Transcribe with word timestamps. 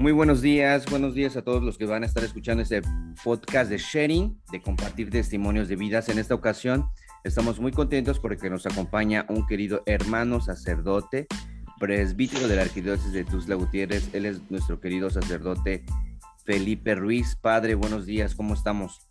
Muy 0.00 0.10
buenos 0.10 0.42
días, 0.42 0.86
buenos 0.90 1.14
días 1.14 1.36
a 1.36 1.42
todos 1.42 1.62
los 1.62 1.78
que 1.78 1.86
van 1.86 2.02
a 2.02 2.06
estar 2.06 2.24
escuchando 2.24 2.62
este 2.62 2.82
podcast 3.22 3.70
de 3.70 3.78
sharing, 3.78 4.36
de 4.50 4.60
compartir 4.60 5.08
testimonios 5.08 5.68
de 5.68 5.76
vidas. 5.76 6.08
En 6.08 6.18
esta 6.18 6.34
ocasión 6.34 6.88
estamos 7.22 7.60
muy 7.60 7.70
contentos 7.70 8.18
porque 8.18 8.50
nos 8.50 8.66
acompaña 8.66 9.24
un 9.28 9.46
querido 9.46 9.82
hermano 9.86 10.40
sacerdote, 10.40 11.28
presbítero 11.78 12.48
de 12.48 12.56
la 12.56 12.62
Arquidiócesis 12.62 13.12
de 13.12 13.24
Tuzla 13.24 13.54
Gutiérrez. 13.54 14.12
Él 14.12 14.26
es 14.26 14.40
nuestro 14.50 14.80
querido 14.80 15.10
sacerdote 15.10 15.84
Felipe 16.44 16.96
Ruiz. 16.96 17.36
Padre, 17.36 17.76
buenos 17.76 18.04
días, 18.04 18.34
¿cómo 18.34 18.54
estamos? 18.54 19.06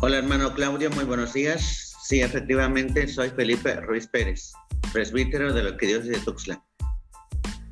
Hola 0.00 0.16
hermano 0.16 0.54
Claudio, 0.54 0.90
muy 0.90 1.04
buenos 1.04 1.34
días. 1.34 1.94
Sí, 2.02 2.22
efectivamente 2.22 3.06
soy 3.06 3.28
Felipe 3.28 3.76
Ruiz 3.76 4.06
Pérez, 4.06 4.52
presbítero 4.90 5.52
de 5.52 5.62
la 5.62 5.68
Arquidiócesis 5.70 6.12
de 6.12 6.24
Tuxtla 6.24 6.64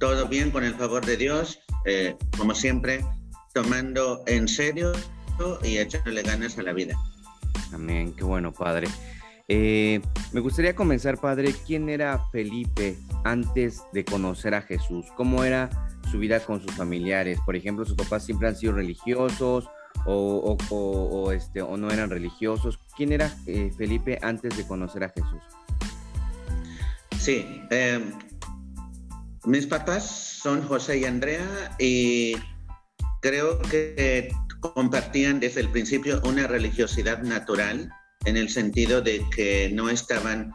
todo 0.01 0.27
bien 0.27 0.51
con 0.51 0.65
el 0.65 0.75
favor 0.75 1.05
de 1.05 1.17
Dios, 1.17 1.61
eh, 1.85 2.17
como 2.37 2.55
siempre, 2.55 3.05
tomando 3.53 4.25
en 4.27 4.49
serio 4.49 4.93
y 5.63 5.77
echándole 5.77 6.23
ganas 6.23 6.59
a 6.59 6.63
la 6.63 6.73
vida. 6.73 6.97
Amén, 7.73 8.15
qué 8.17 8.25
bueno, 8.25 8.51
Padre. 8.51 8.89
Eh, 9.47 10.01
me 10.33 10.41
gustaría 10.41 10.75
comenzar, 10.75 11.21
Padre, 11.21 11.55
¿quién 11.67 11.89
era 11.89 12.19
Felipe 12.33 12.97
antes 13.25 13.83
de 13.93 14.05
conocer 14.05 14.55
a 14.55 14.63
Jesús? 14.63 15.07
¿Cómo 15.17 15.45
era 15.45 15.69
su 16.11 16.19
vida 16.19 16.41
con 16.41 16.63
sus 16.63 16.73
familiares? 16.73 17.39
Por 17.45 17.55
ejemplo, 17.55 17.85
sus 17.85 17.97
papás 17.97 18.25
siempre 18.25 18.49
han 18.49 18.57
sido 18.57 18.73
religiosos 18.73 19.69
o, 20.07 21.31
este, 21.33 21.61
o 21.61 21.77
no 21.77 21.91
eran 21.91 22.09
religiosos. 22.09 22.79
¿Quién 22.97 23.13
era 23.13 23.35
eh, 23.47 23.71
Felipe 23.77 24.19
antes 24.23 24.57
de 24.57 24.67
conocer 24.67 25.05
a 25.05 25.11
Jesús? 25.11 25.43
Sí, 27.19 27.45
mis 29.45 29.67
papás 29.67 30.05
son 30.43 30.63
José 30.63 30.99
y 30.99 31.05
Andrea 31.05 31.77
y 31.79 32.35
creo 33.23 33.59
que 33.63 34.31
compartían 34.61 35.41
desde 35.41 35.61
el 35.61 35.71
principio 35.71 36.21
una 36.25 36.47
religiosidad 36.47 37.23
natural 37.23 37.91
en 38.27 38.37
el 38.37 38.49
sentido 38.51 39.01
de 39.01 39.25
que 39.35 39.71
no 39.73 39.89
estaban, 39.89 40.53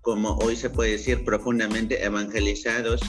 como 0.00 0.36
hoy 0.38 0.56
se 0.56 0.70
puede 0.70 0.92
decir, 0.92 1.24
profundamente 1.24 2.04
evangelizados 2.04 3.00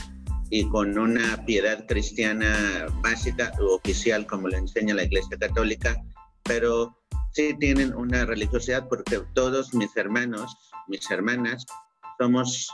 y 0.50 0.68
con 0.68 0.96
una 0.96 1.44
piedad 1.44 1.86
cristiana 1.88 2.86
básica 3.02 3.52
o 3.60 3.74
oficial 3.74 4.26
como 4.26 4.48
le 4.48 4.58
enseña 4.58 4.94
la 4.94 5.02
Iglesia 5.02 5.36
Católica, 5.38 5.96
pero 6.44 6.96
sí 7.32 7.54
tienen 7.58 7.94
una 7.94 8.24
religiosidad 8.24 8.88
porque 8.88 9.20
todos 9.34 9.74
mis 9.74 9.96
hermanos, 9.96 10.56
mis 10.86 11.10
hermanas, 11.10 11.66
somos 12.18 12.70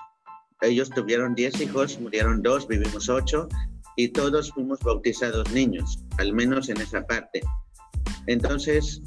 ellos 0.63 0.91
tuvieron 0.91 1.35
10 1.35 1.61
hijos, 1.61 2.01
murieron 2.01 2.43
dos, 2.43 2.67
vivimos 2.69 3.09
ocho 3.09 3.49
y 3.97 4.09
todos 4.09 4.53
fuimos 4.53 4.79
bautizados 4.81 5.51
niños, 5.53 5.99
al 6.19 6.33
menos 6.33 6.69
en 6.69 6.81
esa 6.81 7.07
parte. 7.07 7.43
Entonces, 8.27 9.03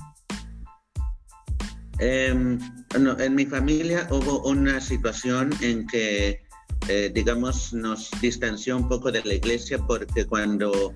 em, 1.99 2.59
en 2.93 3.35
mi 3.35 3.45
familia 3.45 4.07
hubo 4.11 4.43
una 4.43 4.79
situación 4.81 5.51
en 5.61 5.87
que, 5.87 6.41
eh, 6.87 7.11
digamos, 7.13 7.73
nos 7.73 8.11
distanció 8.21 8.77
un 8.77 8.87
poco 8.87 9.11
de 9.11 9.23
la 9.23 9.33
iglesia 9.33 9.79
porque 9.79 10.25
cuando 10.25 10.93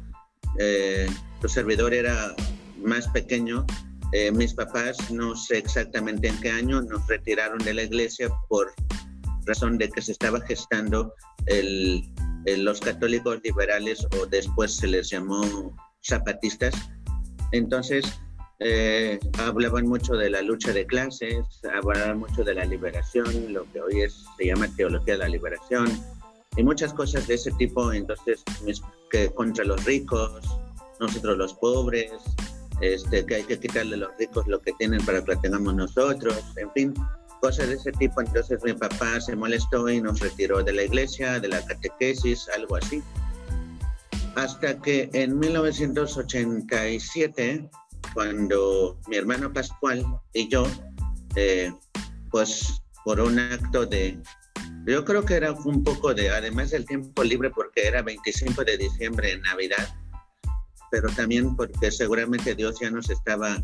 eh, 0.59 1.09
tu 1.41 1.47
servidor 1.47 1.93
era 1.93 2.35
más 2.83 3.07
pequeño, 3.07 3.65
eh, 4.11 4.31
mis 4.31 4.53
papás, 4.53 5.11
no 5.11 5.35
sé 5.35 5.59
exactamente 5.59 6.27
en 6.27 6.39
qué 6.41 6.49
año, 6.49 6.81
nos 6.81 7.05
retiraron 7.07 7.59
de 7.59 7.73
la 7.73 7.83
iglesia 7.83 8.29
por 8.47 8.73
razón 9.49 9.77
de 9.77 9.89
que 9.89 10.01
se 10.01 10.13
estaba 10.13 10.39
gestando 10.41 11.13
el, 11.47 12.03
los 12.45 12.79
católicos 12.79 13.39
liberales 13.43 14.05
o 14.17 14.25
después 14.27 14.75
se 14.75 14.87
les 14.87 15.09
llamó 15.09 15.75
zapatistas. 16.07 16.73
Entonces, 17.51 18.05
eh, 18.59 19.19
hablaban 19.37 19.87
mucho 19.87 20.13
de 20.13 20.29
la 20.29 20.41
lucha 20.41 20.71
de 20.71 20.85
clases, 20.85 21.45
hablaban 21.73 22.19
mucho 22.19 22.43
de 22.43 22.53
la 22.53 22.65
liberación, 22.65 23.53
lo 23.53 23.63
que 23.71 23.81
hoy 23.81 24.01
es, 24.01 24.25
se 24.37 24.45
llama 24.47 24.67
teología 24.75 25.13
de 25.13 25.19
la 25.19 25.29
liberación, 25.29 25.87
y 26.57 26.63
muchas 26.63 26.93
cosas 26.93 27.27
de 27.27 27.35
ese 27.35 27.51
tipo, 27.53 27.91
entonces, 27.93 28.43
que 29.11 29.29
contra 29.29 29.63
los 29.63 29.83
ricos, 29.85 30.41
nosotros 30.99 31.37
los 31.37 31.53
pobres, 31.53 32.11
este, 32.81 33.25
que 33.25 33.35
hay 33.35 33.43
que 33.43 33.59
quitarle 33.59 33.95
a 33.95 33.99
los 33.99 34.17
ricos 34.17 34.45
lo 34.47 34.59
que 34.61 34.73
tienen 34.73 35.03
para 35.05 35.23
que 35.23 35.35
lo 35.35 35.41
tengamos 35.41 35.73
nosotros, 35.75 36.37
en 36.57 36.71
fin, 36.71 36.93
cosas 37.39 37.69
de 37.69 37.75
ese 37.75 37.91
tipo. 37.93 38.19
Entonces 38.21 38.59
mi 38.63 38.73
papá 38.73 39.21
se 39.21 39.35
molestó 39.35 39.89
y 39.89 40.01
nos 40.01 40.19
retiró 40.19 40.63
de 40.63 40.73
la 40.73 40.83
iglesia, 40.83 41.39
de 41.39 41.47
la 41.47 41.65
catequesis, 41.65 42.47
algo 42.55 42.75
así. 42.75 43.01
Hasta 44.35 44.79
que 44.79 45.09
en 45.13 45.39
1987, 45.39 47.67
cuando 48.13 48.99
mi 49.07 49.17
hermano 49.17 49.51
Pascual 49.51 50.05
y 50.33 50.47
yo, 50.49 50.67
eh, 51.35 51.73
pues 52.31 52.81
por 53.03 53.19
un 53.19 53.39
acto 53.39 53.85
de, 53.85 54.19
yo 54.85 55.03
creo 55.05 55.25
que 55.25 55.35
era 55.35 55.51
un 55.51 55.83
poco 55.83 56.13
de, 56.13 56.29
además 56.29 56.71
del 56.71 56.85
tiempo 56.85 57.23
libre, 57.23 57.49
porque 57.49 57.87
era 57.87 58.01
25 58.01 58.63
de 58.63 58.77
diciembre 58.77 59.33
en 59.33 59.41
Navidad, 59.41 59.95
pero 60.91 61.09
también 61.09 61.55
porque 61.55 61.91
seguramente 61.91 62.55
Dios 62.55 62.79
ya 62.79 62.89
nos 62.89 63.09
estaba 63.09 63.61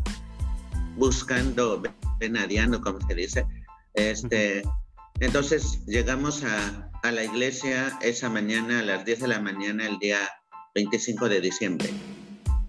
buscando, 0.96 1.82
venadiando, 2.18 2.80
como 2.80 3.00
se 3.06 3.14
dice, 3.14 3.46
este, 3.96 4.62
entonces 5.20 5.84
llegamos 5.86 6.44
a, 6.44 6.90
a, 7.02 7.10
la 7.10 7.24
iglesia 7.24 7.98
esa 8.02 8.30
mañana, 8.30 8.80
a 8.80 8.82
las 8.82 9.04
10 9.04 9.20
de 9.20 9.28
la 9.28 9.40
mañana, 9.40 9.86
el 9.86 9.98
día 9.98 10.18
25 10.74 11.28
de 11.28 11.40
diciembre. 11.40 11.90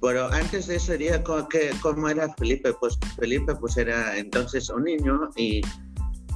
Pero 0.02 0.32
antes 0.32 0.68
de 0.68 0.76
ese 0.76 0.98
día, 0.98 1.24
¿cómo, 1.24 2.10
era 2.10 2.34
Felipe? 2.36 2.74
Pues 2.80 2.98
Felipe 3.20 3.56
pues 3.56 3.78
era 3.78 4.18
entonces 4.18 4.70
un 4.70 4.84
niño 4.84 5.30
y, 5.36 5.62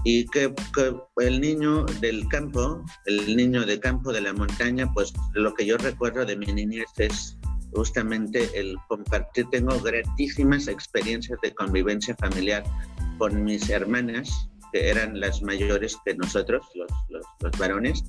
y 0.03 0.25
que, 0.27 0.53
que, 0.75 0.95
el 1.17 1.39
niño 1.39 1.85
del 2.01 2.27
campo, 2.29 2.83
el 3.05 3.35
niño 3.35 3.65
de 3.65 3.79
campo 3.79 4.11
de 4.11 4.21
la 4.21 4.33
montaña, 4.33 4.91
pues 4.93 5.13
lo 5.33 5.53
que 5.53 5.65
yo 5.65 5.77
recuerdo 5.77 6.25
de 6.25 6.35
mi 6.35 6.47
niñez 6.47 6.87
es 6.97 7.37
justamente 7.73 8.49
el 8.59 8.75
compartir, 8.87 9.45
tengo 9.51 9.79
gratísimas 9.79 10.67
experiencias 10.67 11.39
de 11.41 11.53
convivencia 11.53 12.15
familiar 12.15 12.63
con 13.17 13.43
mis 13.43 13.69
hermanas, 13.69 14.49
que 14.71 14.89
eran 14.89 15.19
las 15.19 15.41
mayores 15.41 15.97
que 16.05 16.15
nosotros, 16.15 16.65
los, 16.75 17.25
los, 17.39 17.59
varones, 17.59 18.03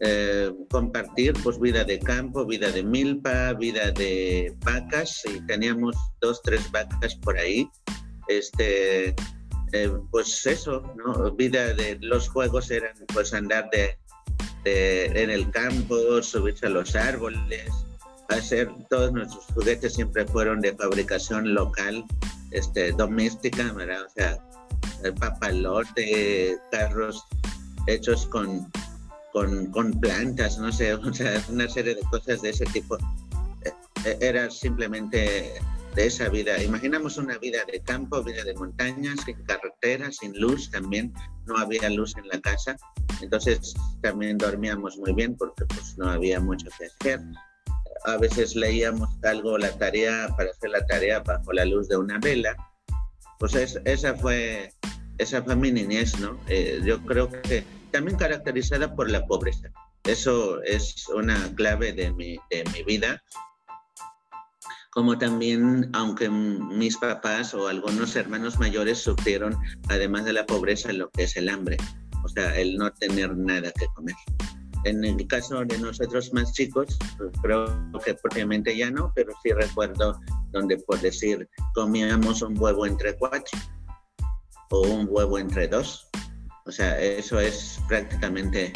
eh, 0.00 0.50
compartir 0.70 1.34
pues 1.42 1.60
vida 1.60 1.84
de 1.84 1.98
campo, 1.98 2.44
vida 2.44 2.70
de 2.70 2.82
milpa, 2.82 3.52
vida 3.52 3.90
de 3.92 4.54
vacas, 4.64 5.22
y 5.24 5.40
teníamos 5.46 5.96
dos, 6.20 6.42
tres 6.42 6.70
vacas 6.70 7.14
por 7.16 7.38
ahí. 7.38 7.68
Este, 8.28 9.14
eh, 9.72 9.90
pues 10.10 10.44
eso, 10.46 10.82
¿no? 10.96 11.30
Vida 11.32 11.72
de 11.74 11.98
los 12.00 12.28
juegos 12.28 12.70
eran 12.70 12.94
pues 13.12 13.32
andar 13.32 13.70
de, 13.70 13.96
en 14.64 15.30
el 15.30 15.50
campo, 15.50 16.22
subirse 16.22 16.66
a 16.66 16.70
los 16.70 16.94
árboles, 16.94 17.70
hacer 18.28 18.70
todos 18.90 19.12
nuestros 19.12 19.44
juguetes 19.46 19.94
siempre 19.94 20.26
fueron 20.26 20.60
de 20.60 20.74
fabricación 20.74 21.54
local, 21.54 22.04
este, 22.50 22.92
doméstica, 22.92 23.72
¿verdad? 23.72 24.04
O 24.04 24.10
sea, 24.10 24.38
papalote, 25.10 26.58
carros 26.70 27.24
hechos 27.86 28.26
con, 28.26 28.70
con, 29.32 30.00
plantas, 30.00 30.58
no 30.58 30.70
sé, 30.70 30.94
o 30.94 31.12
sea, 31.12 31.42
una 31.48 31.68
serie 31.68 31.94
de 31.94 32.02
cosas 32.02 32.42
de 32.42 32.50
ese 32.50 32.64
tipo. 32.66 32.96
E, 33.64 33.72
e, 34.04 34.18
era 34.20 34.50
simplemente 34.50 35.54
de 35.94 36.06
esa 36.06 36.28
vida. 36.28 36.62
Imaginamos 36.62 37.16
una 37.18 37.38
vida 37.38 37.60
de 37.70 37.80
campo, 37.80 38.22
vida 38.22 38.44
de 38.44 38.54
montañas, 38.54 39.20
sin 39.24 39.42
carreteras, 39.44 40.16
sin 40.16 40.38
luz 40.38 40.70
también. 40.70 41.12
No 41.46 41.56
había 41.58 41.88
luz 41.90 42.16
en 42.16 42.28
la 42.28 42.40
casa. 42.40 42.76
Entonces 43.20 43.74
también 44.00 44.38
dormíamos 44.38 44.96
muy 44.98 45.12
bien 45.12 45.36
porque 45.36 45.64
pues 45.66 45.96
no 45.98 46.08
había 46.08 46.40
mucho 46.40 46.68
que 46.78 46.86
hacer. 46.86 47.20
A 48.04 48.16
veces 48.16 48.56
leíamos 48.56 49.08
algo, 49.22 49.58
la 49.58 49.76
tarea, 49.78 50.28
para 50.36 50.50
hacer 50.50 50.70
la 50.70 50.84
tarea 50.86 51.20
bajo 51.20 51.52
la 51.52 51.64
luz 51.64 51.88
de 51.88 51.96
una 51.96 52.18
vela. 52.18 52.56
Pues 53.38 53.54
esa 53.54 54.14
fue 54.14 54.72
esa 55.18 55.42
fue 55.42 55.56
mi 55.56 55.70
¿no? 55.72 56.38
Eh, 56.48 56.80
yo 56.84 57.00
creo 57.02 57.30
que 57.30 57.64
también 57.90 58.16
caracterizada 58.16 58.94
por 58.94 59.10
la 59.10 59.24
pobreza. 59.26 59.68
Eso 60.04 60.62
es 60.62 61.06
una 61.08 61.54
clave 61.54 61.92
de 61.92 62.12
mi, 62.12 62.36
de 62.50 62.64
mi 62.72 62.82
vida. 62.82 63.22
Como 64.90 65.16
también, 65.16 65.88
aunque 65.94 66.28
mis 66.28 66.96
papás 66.98 67.54
o 67.54 67.68
algunos 67.68 68.14
hermanos 68.16 68.58
mayores 68.58 68.98
sufrieron, 68.98 69.56
además 69.88 70.24
de 70.24 70.34
la 70.34 70.44
pobreza, 70.44 70.92
lo 70.92 71.08
que 71.10 71.24
es 71.24 71.36
el 71.36 71.48
hambre, 71.48 71.78
o 72.24 72.28
sea, 72.28 72.58
el 72.58 72.76
no 72.76 72.92
tener 72.92 73.34
nada 73.36 73.72
que 73.72 73.86
comer. 73.94 74.14
En 74.84 75.04
el 75.04 75.26
caso 75.28 75.64
de 75.64 75.78
nosotros 75.78 76.32
más 76.34 76.52
chicos, 76.52 76.98
creo 77.40 77.66
que 78.04 78.14
propiamente 78.14 78.76
ya 78.76 78.90
no, 78.90 79.12
pero 79.14 79.32
sí 79.42 79.52
recuerdo 79.52 80.20
donde, 80.50 80.76
por 80.78 81.00
decir, 81.00 81.48
comíamos 81.74 82.42
un 82.42 82.58
huevo 82.58 82.84
entre 82.84 83.16
cuatro 83.16 83.58
o 84.72 84.82
un 84.82 85.06
huevo 85.08 85.38
entre 85.38 85.68
dos. 85.68 86.08
O 86.66 86.72
sea, 86.72 87.00
eso 87.00 87.38
es 87.40 87.80
prácticamente 87.88 88.72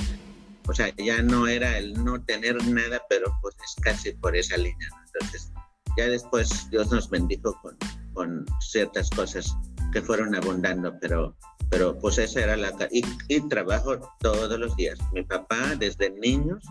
o 0.69 0.75
sea, 0.75 0.93
ya 0.97 1.23
no 1.23 1.47
era 1.47 1.79
el 1.79 1.93
no 2.05 2.21
tener 2.25 2.57
nada, 2.67 3.01
pero 3.09 3.33
pues 3.41 3.55
es 3.65 3.83
casi 3.83 4.13
por 4.13 4.37
esa 4.37 4.57
línea. 4.57 4.89
Entonces, 5.07 5.53
ya 5.97 6.07
después 6.07 6.69
Dios 6.71 6.91
nos 6.91 7.09
bendijo 7.09 7.57
con, 7.63 7.77
con 8.15 8.45
ciertas 8.61 9.09
cosas 9.11 9.57
que 9.93 10.03
fueron 10.03 10.35
abundando, 10.35 10.93
pero, 11.01 11.37
pero 11.71 11.97
pues 11.99 12.19
esa 12.19 12.41
era 12.41 12.57
la... 12.57 12.73
Y, 12.91 13.05
y 13.29 13.49
trabajo 13.49 13.97
todos 14.21 14.59
los 14.59 14.75
días. 14.77 14.99
Mi 15.13 15.23
papá 15.23 15.77
desde 15.79 16.11
niños 16.11 16.65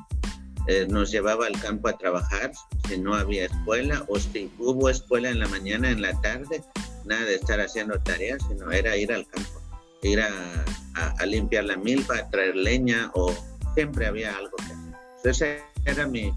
eh, 0.67 0.85
nos 0.89 1.11
llevaba 1.11 1.47
al 1.47 1.59
campo 1.61 1.87
a 1.87 1.97
trabajar 1.97 2.51
si 2.89 2.97
no 2.97 3.15
había 3.15 3.45
escuela 3.45 4.03
o 4.09 4.19
si 4.19 4.51
hubo 4.59 4.89
escuela 4.89 5.29
en 5.29 5.39
la 5.39 5.47
mañana, 5.47 5.89
en 5.89 6.01
la 6.01 6.19
tarde, 6.19 6.61
nada 7.05 7.25
de 7.25 7.35
estar 7.35 7.59
haciendo 7.59 7.99
tareas, 7.99 8.41
sino 8.47 8.71
era 8.71 8.95
ir 8.97 9.11
al 9.11 9.27
campo, 9.27 9.61
ir 10.01 10.21
a, 10.21 10.65
a, 10.93 11.25
limpiar 11.25 11.65
la 11.65 11.77
milpa, 11.77 12.29
traer 12.29 12.55
leña 12.55 13.11
o 13.13 13.33
siempre 13.73 14.05
había 14.07 14.35
algo 14.35 14.55
que 14.57 14.63
hacer. 14.63 14.95
Esa, 15.23 15.45
era 15.85 16.07
mi, 16.07 16.33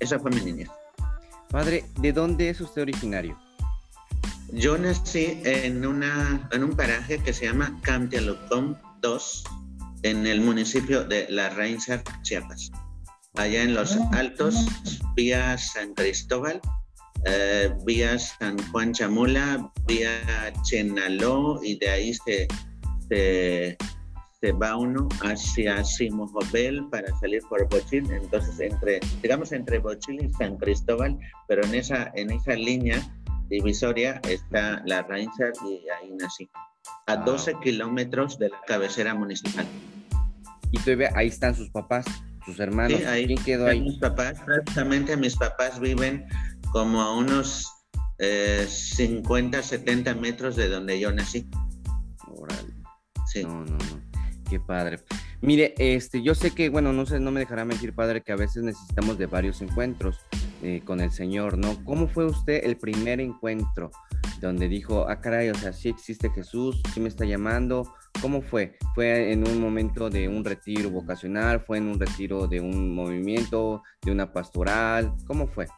esa 0.00 0.18
fue 0.18 0.30
mi 0.30 0.40
niñez. 0.40 0.68
Padre, 1.50 1.84
¿de 2.00 2.12
dónde 2.12 2.50
es 2.50 2.60
usted 2.60 2.82
originario? 2.82 3.38
Yo 4.52 4.78
nací 4.78 5.40
en, 5.44 5.86
una, 5.86 6.48
en 6.52 6.64
un 6.64 6.76
paraje 6.76 7.18
que 7.18 7.32
se 7.32 7.46
llama 7.46 7.78
Camtialocom 7.82 8.76
2, 9.00 9.44
en 10.02 10.26
el 10.26 10.40
municipio 10.40 11.04
de 11.04 11.26
La 11.28 11.50
Reinsar, 11.50 12.02
Chiapas 12.22 12.70
allá 13.38 13.62
en 13.62 13.74
los 13.74 13.96
ah, 13.96 14.10
Altos, 14.12 14.66
vía 15.14 15.56
San 15.58 15.94
Cristóbal, 15.94 16.60
eh, 17.28 17.74
vía 17.84 18.18
San 18.18 18.56
Juan 18.70 18.92
Chamula, 18.92 19.70
vía 19.86 20.52
Chenaló 20.62 21.60
y 21.62 21.78
de 21.78 21.88
ahí 21.90 22.14
se, 22.14 22.48
se, 23.10 23.76
va 24.52 24.76
uno 24.76 25.08
hacia 25.22 25.84
Simojovel 25.84 26.88
para 26.90 27.08
salir 27.18 27.42
por 27.48 27.68
Bochil. 27.68 28.10
Entonces, 28.10 28.58
entre, 28.60 29.00
digamos, 29.22 29.52
entre 29.52 29.78
Bochil 29.78 30.24
y 30.24 30.32
San 30.34 30.56
Cristóbal, 30.56 31.18
pero 31.48 31.64
en 31.64 31.74
esa, 31.74 32.10
en 32.14 32.30
esa 32.30 32.54
línea 32.54 33.00
divisoria 33.48 34.20
está 34.28 34.82
la 34.86 35.02
Reinsar 35.02 35.52
y 35.66 35.88
ahí 35.88 36.12
nací, 36.18 36.48
a 37.06 37.16
12 37.16 37.54
kilómetros 37.62 38.38
de 38.38 38.48
la 38.48 38.60
cabecera 38.66 39.14
municipal. 39.14 39.66
Y 40.70 40.78
todavía 40.78 41.10
ahí 41.14 41.28
están 41.28 41.54
sus 41.54 41.70
papás 41.70 42.04
sus 42.48 42.60
hermanos. 42.60 43.04
ahí, 43.06 43.26
¿Quién 43.26 43.44
quedó 43.44 43.66
ahí? 43.66 43.80
Mis 43.80 43.98
papás, 43.98 44.40
prácticamente 44.40 45.16
mis 45.16 45.36
papás 45.36 45.78
viven 45.78 46.26
como 46.72 47.00
a 47.00 47.16
unos 47.16 47.66
50, 48.18 49.58
eh, 49.58 49.62
70 49.62 50.14
metros 50.14 50.56
de 50.56 50.68
donde 50.68 50.98
yo 50.98 51.12
nací. 51.12 51.48
Sí. 53.32 53.42
No, 53.44 53.64
no, 53.64 53.76
no. 53.76 54.08
Qué 54.48 54.58
padre. 54.58 55.00
Mire, 55.42 55.74
este, 55.76 56.22
yo 56.22 56.34
sé 56.34 56.52
que, 56.52 56.70
bueno, 56.70 56.92
no 56.92 57.04
sé, 57.04 57.20
no 57.20 57.30
me 57.30 57.40
dejará 57.40 57.64
mentir, 57.64 57.94
padre, 57.94 58.22
que 58.22 58.32
a 58.32 58.36
veces 58.36 58.62
necesitamos 58.62 59.18
de 59.18 59.26
varios 59.26 59.60
encuentros 59.60 60.18
eh, 60.62 60.80
con 60.84 61.00
el 61.00 61.12
Señor, 61.12 61.58
¿no? 61.58 61.84
¿Cómo 61.84 62.08
fue 62.08 62.24
usted 62.24 62.64
el 62.64 62.78
primer 62.78 63.20
encuentro 63.20 63.90
donde 64.40 64.68
dijo, 64.68 65.06
ah, 65.08 65.20
caray, 65.20 65.50
o 65.50 65.54
sea, 65.54 65.72
sí 65.72 65.90
existe 65.90 66.30
Jesús, 66.30 66.80
sí 66.94 67.00
me 67.00 67.08
está 67.08 67.24
llamando, 67.24 67.92
¿Cómo 68.20 68.42
fue? 68.42 68.76
¿Fue 68.94 69.32
en 69.32 69.46
un 69.46 69.60
momento 69.60 70.10
de 70.10 70.28
un 70.28 70.44
retiro 70.44 70.90
vocacional? 70.90 71.60
¿Fue 71.60 71.78
en 71.78 71.86
un 71.86 72.00
retiro 72.00 72.48
de 72.48 72.60
un 72.60 72.92
movimiento, 72.92 73.82
de 74.02 74.10
una 74.10 74.32
pastoral? 74.32 75.14
¿Cómo 75.26 75.46
fue? 75.46 75.68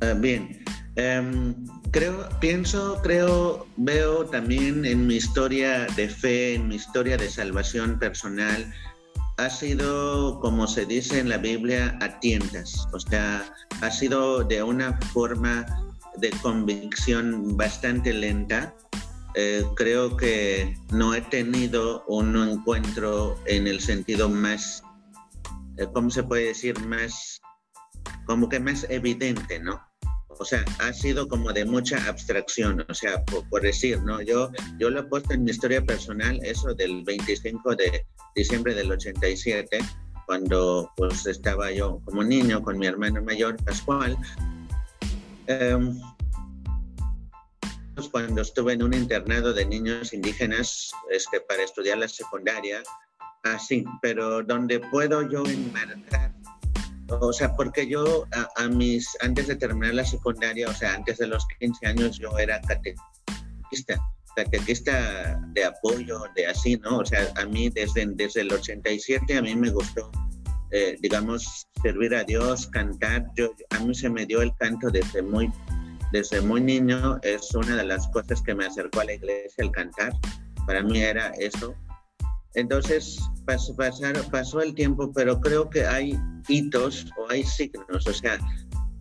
Ah, 0.00 0.14
bien, 0.16 0.64
em, 0.96 1.54
creo, 1.90 2.28
pienso, 2.40 3.00
creo, 3.02 3.66
veo 3.76 4.26
también 4.26 4.84
en 4.84 5.06
mi 5.06 5.16
historia 5.16 5.86
de 5.96 6.08
fe, 6.08 6.54
en 6.54 6.68
mi 6.68 6.76
historia 6.76 7.16
de 7.16 7.28
salvación 7.28 7.98
personal, 7.98 8.72
ha 9.38 9.50
sido, 9.50 10.40
como 10.40 10.66
se 10.66 10.86
dice 10.86 11.18
en 11.18 11.28
la 11.28 11.38
Biblia, 11.38 11.98
a 12.00 12.20
tientas. 12.20 12.86
O 12.92 13.00
sea, 13.00 13.44
ha 13.82 13.90
sido 13.90 14.44
de 14.44 14.62
una 14.62 14.98
forma 15.12 15.66
de 16.18 16.30
convicción 16.42 17.56
bastante 17.56 18.12
lenta 18.12 18.74
eh, 19.38 19.62
creo 19.74 20.16
que 20.16 20.78
no 20.90 21.14
he 21.14 21.20
tenido 21.20 22.06
un 22.06 22.34
encuentro 22.36 23.38
en 23.44 23.66
el 23.66 23.80
sentido 23.80 24.30
más, 24.30 24.82
eh, 25.76 25.86
¿cómo 25.92 26.08
se 26.08 26.22
puede 26.22 26.46
decir? 26.46 26.80
Más, 26.86 27.42
como 28.24 28.48
que 28.48 28.58
más 28.60 28.86
evidente, 28.88 29.60
¿no? 29.60 29.85
O 30.38 30.44
sea, 30.44 30.64
ha 30.78 30.92
sido 30.92 31.28
como 31.28 31.52
de 31.52 31.64
mucha 31.64 31.96
abstracción, 32.08 32.84
o 32.88 32.94
sea, 32.94 33.24
por, 33.24 33.62
decir, 33.62 34.00
¿no? 34.02 34.20
Yo, 34.20 34.50
yo 34.78 34.90
lo 34.90 35.00
he 35.00 35.04
puesto 35.04 35.34
en 35.34 35.44
mi 35.44 35.50
historia 35.50 35.82
personal, 35.82 36.38
eso 36.42 36.74
del 36.74 37.02
25 37.04 37.74
de 37.74 38.06
diciembre 38.34 38.74
del 38.74 38.90
87, 38.90 39.78
cuando 40.26 40.90
pues 40.96 41.26
estaba 41.26 41.70
yo 41.72 42.00
como 42.04 42.22
niño 42.22 42.62
con 42.62 42.78
mi 42.78 42.86
hermano 42.86 43.22
mayor, 43.22 43.56
Pascual. 43.64 44.16
Em, 45.46 45.98
cuando 48.10 48.42
estuve 48.42 48.74
en 48.74 48.82
un 48.82 48.92
internado 48.92 49.54
de 49.54 49.64
niños 49.64 50.12
indígenas 50.12 50.90
este, 51.10 51.40
para 51.40 51.62
estudiar 51.62 51.98
la 51.98 52.08
secundaria, 52.08 52.82
así, 53.42 53.84
pero 54.02 54.42
donde 54.42 54.80
puedo 54.80 55.28
yo 55.28 55.44
enmarcar, 55.46 56.34
o 57.08 57.32
sea, 57.32 57.54
porque 57.54 57.86
yo 57.86 58.26
a, 58.56 58.68
mis, 58.68 59.08
antes 59.20 59.46
de 59.46 59.56
terminar 59.56 59.94
la 59.94 60.04
secundaria, 60.04 60.68
o 60.68 60.74
sea, 60.74 60.94
antes 60.94 61.18
de 61.18 61.26
los 61.26 61.46
15 61.60 61.86
años 61.86 62.18
yo 62.18 62.36
era 62.38 62.60
catequista, 62.62 64.00
catequista 64.34 65.40
de 65.48 65.64
apoyo, 65.64 66.24
de 66.34 66.46
así, 66.46 66.76
¿no? 66.76 66.98
O 66.98 67.04
sea, 67.04 67.32
a 67.36 67.46
mí 67.46 67.70
desde, 67.70 68.06
desde 68.06 68.42
el 68.42 68.52
87 68.52 69.36
a 69.36 69.42
mí 69.42 69.54
me 69.54 69.70
gustó, 69.70 70.10
eh, 70.72 70.96
digamos, 71.00 71.66
servir 71.82 72.14
a 72.14 72.24
Dios, 72.24 72.66
cantar, 72.66 73.26
yo, 73.36 73.52
a 73.70 73.78
mí 73.80 73.94
se 73.94 74.10
me 74.10 74.26
dio 74.26 74.42
el 74.42 74.54
canto 74.56 74.90
desde 74.90 75.22
muy 75.22 75.50
desde 76.12 76.40
muy 76.40 76.60
niño 76.60 77.18
es 77.22 77.52
una 77.54 77.76
de 77.76 77.84
las 77.84 78.08
cosas 78.08 78.40
que 78.40 78.54
me 78.54 78.64
acercó 78.64 79.00
a 79.00 79.04
la 79.04 79.14
iglesia, 79.14 79.64
el 79.64 79.70
cantar. 79.70 80.12
Para 80.66 80.82
mí 80.82 81.00
era 81.00 81.32
eso. 81.38 81.74
Entonces 82.56 83.18
pasó, 83.44 83.74
pasó 84.30 84.60
el 84.60 84.74
tiempo, 84.74 85.12
pero 85.14 85.40
creo 85.40 85.70
que 85.70 85.86
hay 85.86 86.18
hitos 86.48 87.06
o 87.18 87.30
hay 87.30 87.44
signos. 87.44 88.06
O 88.06 88.12
sea, 88.12 88.38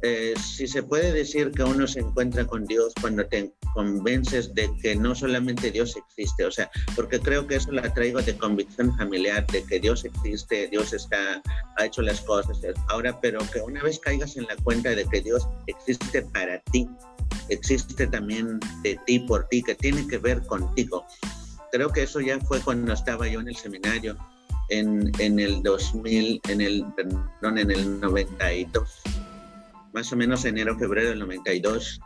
eh, 0.04 0.36
si 0.40 0.68
se 0.68 0.84
puede 0.84 1.12
decir 1.14 1.52
que 1.52 1.64
uno 1.64 1.88
se 1.88 2.02
encuentra 2.02 2.46
con 2.46 2.66
Dios 2.66 2.94
cuando 3.02 3.26
te 3.26 3.52
convences 3.74 4.54
de 4.54 4.70
que 4.82 4.96
no 4.96 5.16
solamente 5.16 5.72
Dios 5.72 5.96
existe, 5.96 6.46
o 6.46 6.52
sea, 6.52 6.70
porque 6.96 7.20
creo 7.20 7.48
que 7.48 7.56
eso 7.56 7.72
la 7.72 7.92
traigo 7.94 8.22
de 8.22 8.38
convicción 8.38 8.96
familiar, 8.98 9.48
de 9.48 9.64
que 9.64 9.80
Dios 9.80 10.06
existe, 10.06 10.68
Dios 10.68 10.94
está, 10.94 11.42
ha 11.78 11.86
hecho 11.86 12.02
las 12.04 12.22
cosas, 12.22 12.60
ahora, 12.90 13.20
pero 13.20 13.40
que 13.52 13.62
una 13.62 13.82
vez 13.82 13.98
caigas 13.98 14.38
en 14.38 14.44
la 14.44 14.56
cuenta 14.58 14.90
de 14.90 15.06
que 15.06 15.22
Dios 15.22 15.48
existe 15.66 16.22
para 16.22 16.60
ti, 16.72 16.88
existe 17.50 18.06
también 18.06 18.60
de 18.84 19.00
ti 19.08 19.20
por 19.20 19.48
ti, 19.48 19.64
que 19.64 19.76
tiene 19.76 20.06
que 20.08 20.20
ver 20.20 20.46
contigo. 20.46 21.04
Creo 21.76 21.90
que 21.90 22.04
eso 22.04 22.22
ya 22.22 22.40
fue 22.40 22.62
cuando 22.62 22.94
estaba 22.94 23.28
yo 23.28 23.42
en 23.42 23.50
el 23.50 23.56
seminario, 23.58 24.16
en, 24.70 25.12
en 25.20 25.40
el 25.40 25.62
2000, 25.62 26.40
en 26.48 26.62
el, 26.62 26.86
perdón, 26.96 27.58
en 27.58 27.70
el 27.70 28.00
92 28.00 29.02
más 29.92 30.10
o 30.14 30.16
menos 30.16 30.46
enero, 30.46 30.78
febrero 30.78 31.10
del 31.10 31.20
92. 31.20 32.00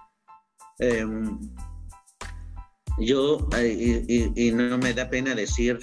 Em, 0.79 1.39
yo, 2.97 3.47
y, 3.61 4.51
no 4.51 4.79
me 4.79 4.91
da 4.93 5.07
pena 5.07 5.35
decir, 5.35 5.77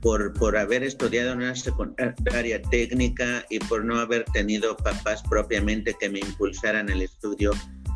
por, 0.00 0.32
por 0.34 0.56
haber 0.56 0.84
estudiado 0.84 1.32
en 1.32 1.38
una 1.38 1.56
secundaria 1.56 2.62
técnica 2.62 3.44
y 3.50 3.58
por 3.58 3.84
no 3.84 3.98
haber 3.98 4.24
tenido 4.26 4.76
papás 4.76 5.20
propiamente 5.28 5.96
que 5.98 6.08
me 6.08 6.20
impulsaran 6.20 6.90
el 6.90 7.02
estudio, 7.02 7.50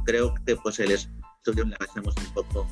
creo 0.06 0.34
que 0.44 0.56
pues 0.56 0.80
el 0.80 0.90
estudio 0.90 1.66
lo 1.66 1.76
hacemos 1.80 2.16
un 2.16 2.34
poco 2.34 2.66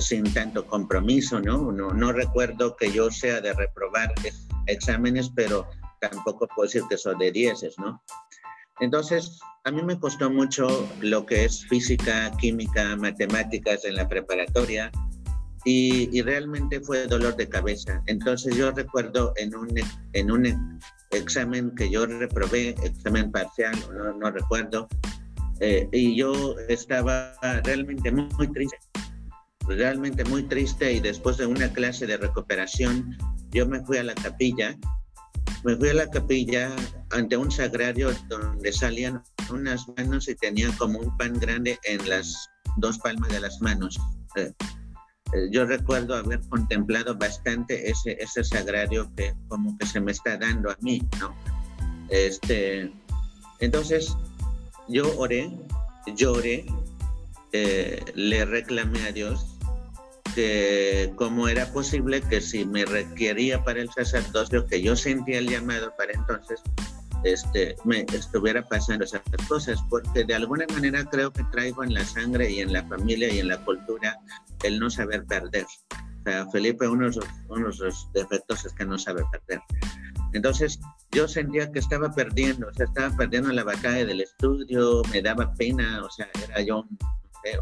sin 0.00 0.32
tanto 0.32 0.66
compromiso, 0.66 1.40
¿no? 1.40 1.72
¿no? 1.72 1.92
No 1.92 2.12
recuerdo 2.12 2.76
que 2.76 2.92
yo 2.92 3.10
sea 3.10 3.40
de 3.40 3.52
reprobar 3.52 4.12
exámenes, 4.66 5.30
pero 5.34 5.66
tampoco 6.00 6.46
puedo 6.48 6.66
decir 6.66 6.82
que 6.88 6.96
son 6.96 7.18
de 7.18 7.32
dieces, 7.32 7.78
¿no? 7.78 8.02
Entonces, 8.80 9.40
a 9.64 9.70
mí 9.70 9.82
me 9.82 9.98
costó 9.98 10.30
mucho 10.30 10.88
lo 11.00 11.26
que 11.26 11.44
es 11.44 11.66
física, 11.66 12.30
química, 12.40 12.96
matemáticas 12.96 13.84
en 13.84 13.96
la 13.96 14.08
preparatoria 14.08 14.90
y, 15.64 16.22
realmente 16.22 16.80
fue 16.80 17.06
dolor 17.06 17.36
de 17.36 17.48
cabeza. 17.48 18.02
Entonces 18.06 18.56
yo 18.56 18.70
recuerdo 18.70 19.32
en 19.36 19.54
un, 19.54 19.68
en 20.12 20.30
un 20.30 20.80
examen 21.10 21.74
que 21.74 21.90
yo 21.90 22.06
reprobé, 22.06 22.70
examen 22.82 23.30
parcial, 23.32 23.74
no, 23.92 24.12
no 24.14 24.30
recuerdo, 24.30 24.88
eh, 25.60 25.88
y 25.92 26.16
yo 26.16 26.56
estaba 26.68 27.34
realmente 27.64 28.12
muy, 28.12 28.28
muy 28.38 28.52
triste, 28.52 28.78
realmente 29.68 30.24
muy 30.24 30.42
triste 30.44 30.92
y 30.92 31.00
después 31.00 31.36
de 31.36 31.46
una 31.46 31.72
clase 31.72 32.06
de 32.06 32.16
recuperación 32.16 33.16
yo 33.50 33.66
me 33.66 33.84
fui 33.84 33.98
a 33.98 34.02
la 34.02 34.14
capilla 34.14 34.76
me 35.64 35.76
fui 35.76 35.88
a 35.88 35.94
la 35.94 36.10
capilla 36.10 36.74
ante 37.10 37.36
un 37.36 37.50
sagrario 37.50 38.12
donde 38.28 38.72
salían 38.72 39.22
unas 39.50 39.86
manos 39.96 40.28
y 40.28 40.34
tenían 40.34 40.72
como 40.72 40.98
un 40.98 41.16
pan 41.16 41.38
grande 41.38 41.78
en 41.84 42.08
las 42.08 42.48
dos 42.76 42.98
palmas 42.98 43.30
de 43.30 43.40
las 43.40 43.60
manos. 43.60 43.98
Eh, 44.36 44.52
eh, 45.34 45.48
yo 45.50 45.64
recuerdo 45.66 46.14
haber 46.14 46.40
contemplado 46.48 47.16
bastante 47.16 47.90
ese, 47.90 48.16
ese 48.20 48.44
sagrario 48.44 49.12
que 49.16 49.34
como 49.48 49.76
que 49.78 49.86
se 49.86 50.00
me 50.00 50.12
está 50.12 50.36
dando 50.36 50.70
a 50.70 50.76
mí, 50.80 51.02
¿no? 51.20 51.34
Este, 52.08 52.92
entonces, 53.58 54.16
yo 54.88 55.18
oré, 55.18 55.50
lloré, 56.14 56.66
eh, 57.52 58.02
le 58.14 58.44
reclamé 58.44 59.02
a 59.02 59.12
Dios 59.12 59.57
que 60.38 61.12
cómo 61.16 61.48
era 61.48 61.66
posible 61.72 62.20
que 62.20 62.40
si 62.40 62.64
me 62.64 62.84
requería 62.84 63.64
para 63.64 63.80
el 63.80 63.90
sacerdocio, 63.90 64.64
que 64.68 64.80
yo 64.80 64.94
sentía 64.94 65.40
el 65.40 65.48
llamado 65.48 65.92
para 65.98 66.12
entonces, 66.12 66.62
este, 67.24 67.74
me 67.84 68.06
estuviera 68.12 68.62
pasando 68.62 69.04
esas 69.04 69.22
cosas, 69.48 69.80
porque 69.90 70.22
de 70.22 70.36
alguna 70.36 70.64
manera 70.72 71.04
creo 71.06 71.32
que 71.32 71.42
traigo 71.50 71.82
en 71.82 71.92
la 71.92 72.04
sangre 72.04 72.48
y 72.48 72.60
en 72.60 72.72
la 72.72 72.84
familia 72.84 73.34
y 73.34 73.40
en 73.40 73.48
la 73.48 73.58
cultura 73.64 74.16
el 74.62 74.78
no 74.78 74.88
saber 74.90 75.24
perder. 75.24 75.64
O 75.64 76.22
sea, 76.30 76.48
Felipe, 76.52 76.86
uno 76.86 77.10
de, 77.10 77.18
uno 77.48 77.70
de 77.70 77.86
los 77.86 78.08
defectos 78.14 78.64
es 78.64 78.72
que 78.74 78.86
no 78.86 78.96
sabe 78.96 79.24
perder. 79.32 79.60
Entonces, 80.34 80.78
yo 81.10 81.26
sentía 81.26 81.72
que 81.72 81.80
estaba 81.80 82.12
perdiendo, 82.12 82.68
o 82.68 82.74
sea, 82.74 82.86
estaba 82.86 83.16
perdiendo 83.16 83.50
la 83.50 83.64
batalla 83.64 84.06
del 84.06 84.20
estudio, 84.20 85.02
me 85.10 85.20
daba 85.20 85.52
pena, 85.54 86.00
o 86.04 86.10
sea, 86.10 86.28
era 86.48 86.60
yo 86.62 86.82
un, 86.82 86.98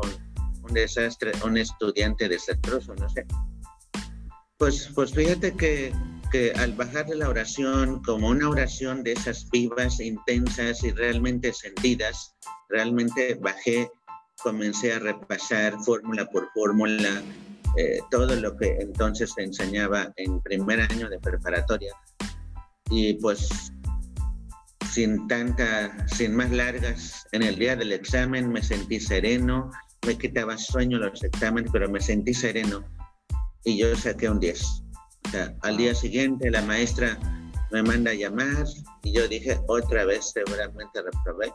un 0.02 0.35
desastre, 0.72 1.32
un 1.44 1.56
estudiante 1.56 2.28
desastroso, 2.28 2.94
no 2.94 3.08
sé. 3.08 3.26
Pues, 4.58 4.90
pues 4.94 5.12
fíjate 5.12 5.54
que 5.54 5.92
que 6.30 6.52
al 6.52 6.72
bajar 6.72 7.06
de 7.06 7.16
la 7.16 7.28
oración 7.28 8.02
como 8.02 8.28
una 8.28 8.48
oración 8.48 9.02
de 9.02 9.12
esas 9.12 9.48
vivas, 9.50 10.00
intensas 10.00 10.82
y 10.82 10.90
realmente 10.90 11.52
sentidas, 11.52 12.34
realmente 12.68 13.34
bajé, 13.34 13.90
comencé 14.42 14.92
a 14.92 14.98
repasar 14.98 15.76
fórmula 15.84 16.26
por 16.26 16.50
fórmula 16.52 17.22
eh, 17.76 18.00
todo 18.10 18.34
lo 18.36 18.56
que 18.56 18.76
entonces 18.80 19.32
se 19.34 19.42
enseñaba 19.42 20.12
en 20.16 20.40
primer 20.40 20.80
año 20.80 21.08
de 21.08 21.18
preparatoria. 21.18 21.92
Y 22.90 23.14
pues 23.14 23.72
sin 24.90 25.28
tanta, 25.28 26.06
sin 26.08 26.34
más 26.34 26.50
largas, 26.50 27.26
en 27.32 27.42
el 27.42 27.56
día 27.56 27.76
del 27.76 27.92
examen 27.92 28.50
me 28.50 28.62
sentí 28.62 28.98
sereno, 28.98 29.70
me 30.06 30.16
quitaba 30.16 30.56
sueño 30.56 30.98
los 30.98 31.22
exámenes, 31.22 31.70
pero 31.72 31.88
me 31.90 32.00
sentí 32.00 32.32
sereno 32.32 32.84
y 33.64 33.78
yo 33.78 33.94
saqué 33.96 34.30
un 34.30 34.40
10 34.40 34.82
al 35.62 35.76
día 35.76 35.94
siguiente 35.94 36.50
la 36.50 36.62
maestra 36.62 37.18
me 37.72 37.82
manda 37.82 38.12
a 38.12 38.14
llamar 38.14 38.64
y 39.02 39.12
yo 39.12 39.26
dije, 39.26 39.58
otra 39.66 40.04
vez 40.04 40.32
seguramente 40.32 41.02
reprobé. 41.02 41.52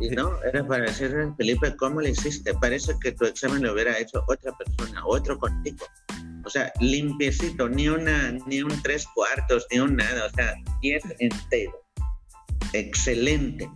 Y 0.00 0.08
no, 0.10 0.42
era 0.42 0.66
para 0.66 0.84
decirle, 0.86 1.32
Felipe, 1.36 1.76
¿cómo 1.76 2.00
le 2.00 2.10
hiciste? 2.10 2.52
Parece 2.54 2.94
que 3.00 3.12
tu 3.12 3.26
examen 3.26 3.62
lo 3.62 3.72
hubiera 3.72 3.96
hecho 3.98 4.24
otra 4.26 4.52
persona, 4.56 5.06
otro 5.06 5.38
contigo. 5.38 5.86
O 6.44 6.50
sea, 6.50 6.72
limpiecito, 6.80 7.68
ni 7.68 7.88
una, 7.88 8.32
ni 8.46 8.62
un 8.62 8.82
tres 8.82 9.06
cuartos, 9.14 9.66
ni 9.70 9.78
un 9.78 9.96
nada, 9.96 10.26
o 10.26 10.30
sea, 10.30 10.54
diez 10.82 11.04
entero. 11.20 11.80
Excelente. 12.72 13.70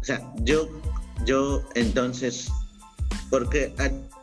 O 0.00 0.04
sea, 0.04 0.20
yo, 0.42 0.68
yo 1.24 1.62
entonces, 1.76 2.50
porque 3.30 3.72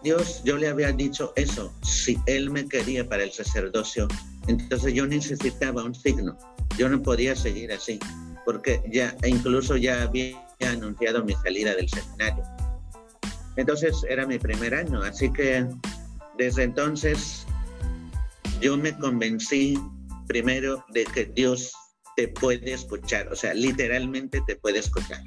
Dios, 0.04 0.42
yo 0.44 0.58
le 0.58 0.68
había 0.68 0.92
dicho 0.92 1.34
eso, 1.36 1.74
si 1.84 2.18
Él 2.26 2.50
me 2.50 2.68
quería 2.68 3.08
para 3.08 3.24
el 3.24 3.32
sacerdocio, 3.32 4.08
entonces 4.48 4.94
yo 4.94 5.06
necesitaba 5.06 5.84
un 5.84 5.94
signo, 5.94 6.38
yo 6.78 6.90
no 6.90 7.02
podía 7.02 7.36
seguir 7.36 7.72
así, 7.72 8.00
porque 8.46 8.82
ya 8.92 9.16
incluso 9.26 9.78
ya 9.78 10.04
había 10.04 10.44
anunciado 10.62 11.24
mi 11.24 11.34
salida 11.34 11.76
del 11.76 11.90
seminario. 11.90 12.44
Entonces 13.58 14.04
era 14.10 14.26
mi 14.26 14.40
primer 14.40 14.74
año, 14.74 15.02
así 15.04 15.32
que 15.32 15.68
desde 16.38 16.64
entonces 16.64 17.46
yo 18.62 18.78
me 18.78 18.98
convencí 18.98 19.78
primero 20.28 20.84
de 20.94 21.04
que 21.04 21.26
Dios 21.26 21.74
te 22.16 22.28
puede 22.30 22.74
escuchar, 22.74 23.28
o 23.32 23.36
sea, 23.36 23.54
literalmente 23.54 24.42
te 24.48 24.56
puede 24.56 24.80
escuchar 24.80 25.22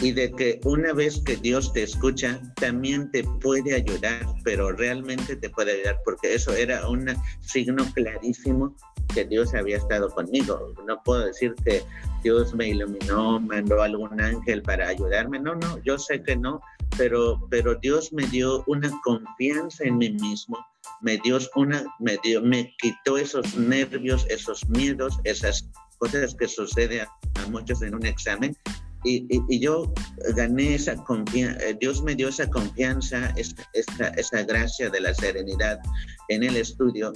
y 0.00 0.12
de 0.12 0.32
que 0.32 0.60
una 0.64 0.92
vez 0.92 1.20
que 1.24 1.36
Dios 1.36 1.72
te 1.72 1.82
escucha, 1.82 2.40
también 2.56 3.10
te 3.10 3.22
puede 3.22 3.74
ayudar, 3.74 4.26
pero 4.44 4.72
realmente 4.72 5.36
te 5.36 5.50
puede 5.50 5.72
ayudar, 5.72 6.00
porque 6.04 6.34
eso 6.34 6.52
era 6.54 6.88
un 6.88 7.06
signo 7.40 7.84
clarísimo 7.94 8.74
que 9.14 9.24
Dios 9.24 9.54
había 9.54 9.76
estado 9.76 10.08
conmigo. 10.08 10.72
No 10.86 11.02
puedo 11.02 11.26
decir 11.26 11.54
que 11.64 11.82
Dios 12.22 12.54
me 12.54 12.68
iluminó, 12.68 13.40
mandó 13.40 13.82
algún 13.82 14.20
ángel 14.20 14.62
para 14.62 14.88
ayudarme, 14.88 15.38
no, 15.38 15.54
no, 15.54 15.78
yo 15.82 15.98
sé 15.98 16.22
que 16.22 16.36
no, 16.36 16.60
pero, 16.96 17.38
pero 17.50 17.74
Dios 17.74 18.12
me 18.12 18.26
dio 18.26 18.64
una 18.66 18.90
confianza 19.04 19.84
en 19.84 19.98
mí 19.98 20.10
mismo, 20.10 20.58
me 21.02 21.18
dio 21.18 21.38
una, 21.56 21.84
me 21.98 22.16
dio, 22.22 22.40
me 22.40 22.74
quitó 22.78 23.18
esos 23.18 23.54
nervios, 23.54 24.26
esos 24.30 24.66
miedos, 24.68 25.18
esas 25.24 25.68
cosas 25.98 26.34
que 26.34 26.48
suceden 26.48 27.06
a 27.34 27.46
muchos 27.48 27.82
en 27.82 27.94
un 27.94 28.06
examen 28.06 28.56
y, 29.04 29.58
yo 29.58 29.92
gané 30.36 30.74
esa 30.74 30.96
confianza, 31.04 31.62
eh, 31.64 31.76
Dios 31.80 32.02
me 32.02 32.14
dio 32.14 32.28
esa 32.28 32.48
confianza, 32.48 33.32
esa, 33.36 34.08
esa 34.08 34.42
gracia 34.42 34.90
de 34.90 35.00
la 35.00 35.14
serenidad 35.14 35.80
en 36.28 36.42
el 36.42 36.56
estudio, 36.56 37.12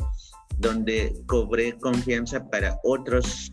donde 0.59 1.15
cobré 1.27 1.77
confianza 1.79 2.49
para 2.51 2.79
otros 2.85 3.53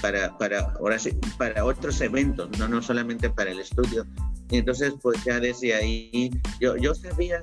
para, 0.00 0.36
para, 0.36 0.60
ahora 0.80 0.98
sí, 0.98 1.12
para 1.38 1.64
otros 1.64 2.00
eventos, 2.00 2.50
no, 2.58 2.68
no 2.68 2.82
solamente 2.82 3.30
para 3.30 3.52
el 3.52 3.60
estudio. 3.60 4.04
Y 4.50 4.58
entonces, 4.58 4.92
pues 5.00 5.22
ya 5.24 5.38
desde 5.38 5.74
ahí, 5.74 6.30
yo, 6.60 6.76
yo 6.76 6.94
sabía 6.94 7.42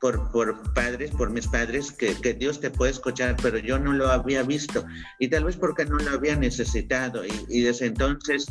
por, 0.00 0.30
por 0.30 0.72
padres, 0.72 1.10
por 1.10 1.30
mis 1.30 1.48
padres, 1.48 1.90
que, 1.90 2.14
que, 2.14 2.32
Dios 2.32 2.60
te 2.60 2.70
puede 2.70 2.92
escuchar, 2.92 3.36
pero 3.42 3.58
yo 3.58 3.78
no 3.78 3.92
lo 3.92 4.08
había 4.08 4.42
visto. 4.44 4.84
Y 5.18 5.28
tal 5.28 5.44
vez 5.44 5.56
porque 5.56 5.84
no 5.84 5.98
lo 5.98 6.12
había 6.12 6.36
necesitado. 6.36 7.26
Y, 7.26 7.32
y 7.48 7.62
desde 7.62 7.86
entonces 7.86 8.46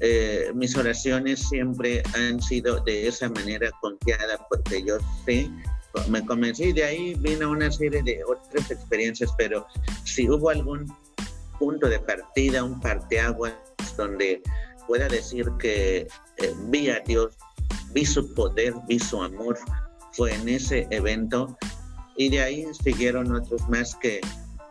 eh, 0.00 0.52
mis 0.54 0.76
oraciones 0.76 1.48
siempre 1.48 2.02
han 2.14 2.40
sido 2.40 2.80
de 2.80 3.08
esa 3.08 3.28
manera 3.30 3.70
confiada 3.80 4.38
porque 4.48 4.82
yo 4.84 4.98
sé, 5.24 5.50
me 6.08 6.24
convencí, 6.24 6.72
de 6.72 6.84
ahí 6.84 7.14
vino 7.14 7.50
una 7.50 7.70
serie 7.70 8.02
de 8.02 8.22
otras 8.24 8.70
experiencias, 8.70 9.30
pero 9.36 9.66
si 10.04 10.28
hubo 10.28 10.50
algún 10.50 10.86
punto 11.58 11.88
de 11.88 11.98
partida, 11.98 12.62
un 12.62 12.80
parteaguas 12.80 13.54
donde 13.96 14.42
pueda 14.86 15.08
decir 15.08 15.50
que 15.58 16.06
eh, 16.36 16.54
vi 16.68 16.90
a 16.90 17.00
Dios, 17.00 17.36
vi 17.92 18.04
su 18.06 18.32
poder, 18.34 18.74
vi 18.86 18.98
su 18.98 19.20
amor, 19.20 19.58
fue 20.12 20.32
en 20.34 20.48
ese 20.48 20.86
evento 20.90 21.56
y 22.16 22.28
de 22.30 22.42
ahí 22.42 22.66
siguieron 22.82 23.34
otros 23.34 23.68
más 23.68 23.94
que 23.96 24.20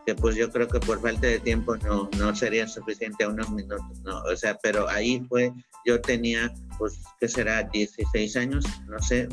que 0.07 0.15
pues 0.15 0.37
yo 0.37 0.49
creo 0.49 0.69
que 0.69 0.79
por 0.79 1.01
falta 1.01 1.27
de 1.27 1.37
tiempo 1.37 1.75
no, 1.75 2.09
no 2.17 2.33
sería 2.33 2.65
suficiente 2.65 3.27
unos 3.27 3.49
minutos, 3.51 3.99
¿no? 4.05 4.21
O 4.21 4.37
sea, 4.37 4.57
pero 4.63 4.87
ahí 4.87 5.19
fue, 5.27 5.51
yo 5.85 5.99
tenía, 5.99 6.49
pues, 6.79 7.01
¿qué 7.19 7.27
será? 7.27 7.63
16 7.63 8.37
años, 8.37 8.65
no 8.87 8.97
sé, 8.99 9.27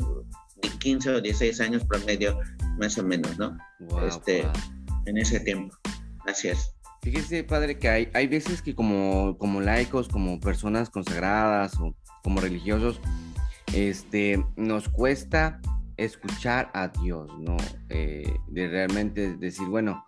15 0.79 1.11
o 1.11 1.21
16 1.21 1.61
años 1.61 1.85
promedio, 1.85 2.37
más 2.77 2.97
o 2.97 3.03
menos, 3.03 3.37
¿no? 3.37 3.57
este, 4.05 4.45
En 5.05 5.17
ese 5.17 5.39
tiempo, 5.39 5.73
así 6.27 6.49
es. 6.49 6.75
Fíjese, 7.01 7.45
padre, 7.45 7.79
que 7.79 7.87
hay, 7.87 8.09
hay 8.13 8.27
veces 8.27 8.61
que 8.61 8.75
como, 8.75 9.37
como 9.37 9.61
laicos, 9.61 10.09
como 10.09 10.41
personas 10.41 10.89
consagradas 10.89 11.79
o 11.79 11.95
como 12.21 12.41
religiosos, 12.41 12.99
este, 13.73 14.45
nos 14.57 14.89
cuesta 14.89 15.61
escuchar 15.95 16.69
a 16.73 16.89
Dios, 16.89 17.31
¿no? 17.39 17.55
Eh, 17.87 18.35
de 18.49 18.67
realmente 18.67 19.37
decir, 19.37 19.69
bueno, 19.69 20.03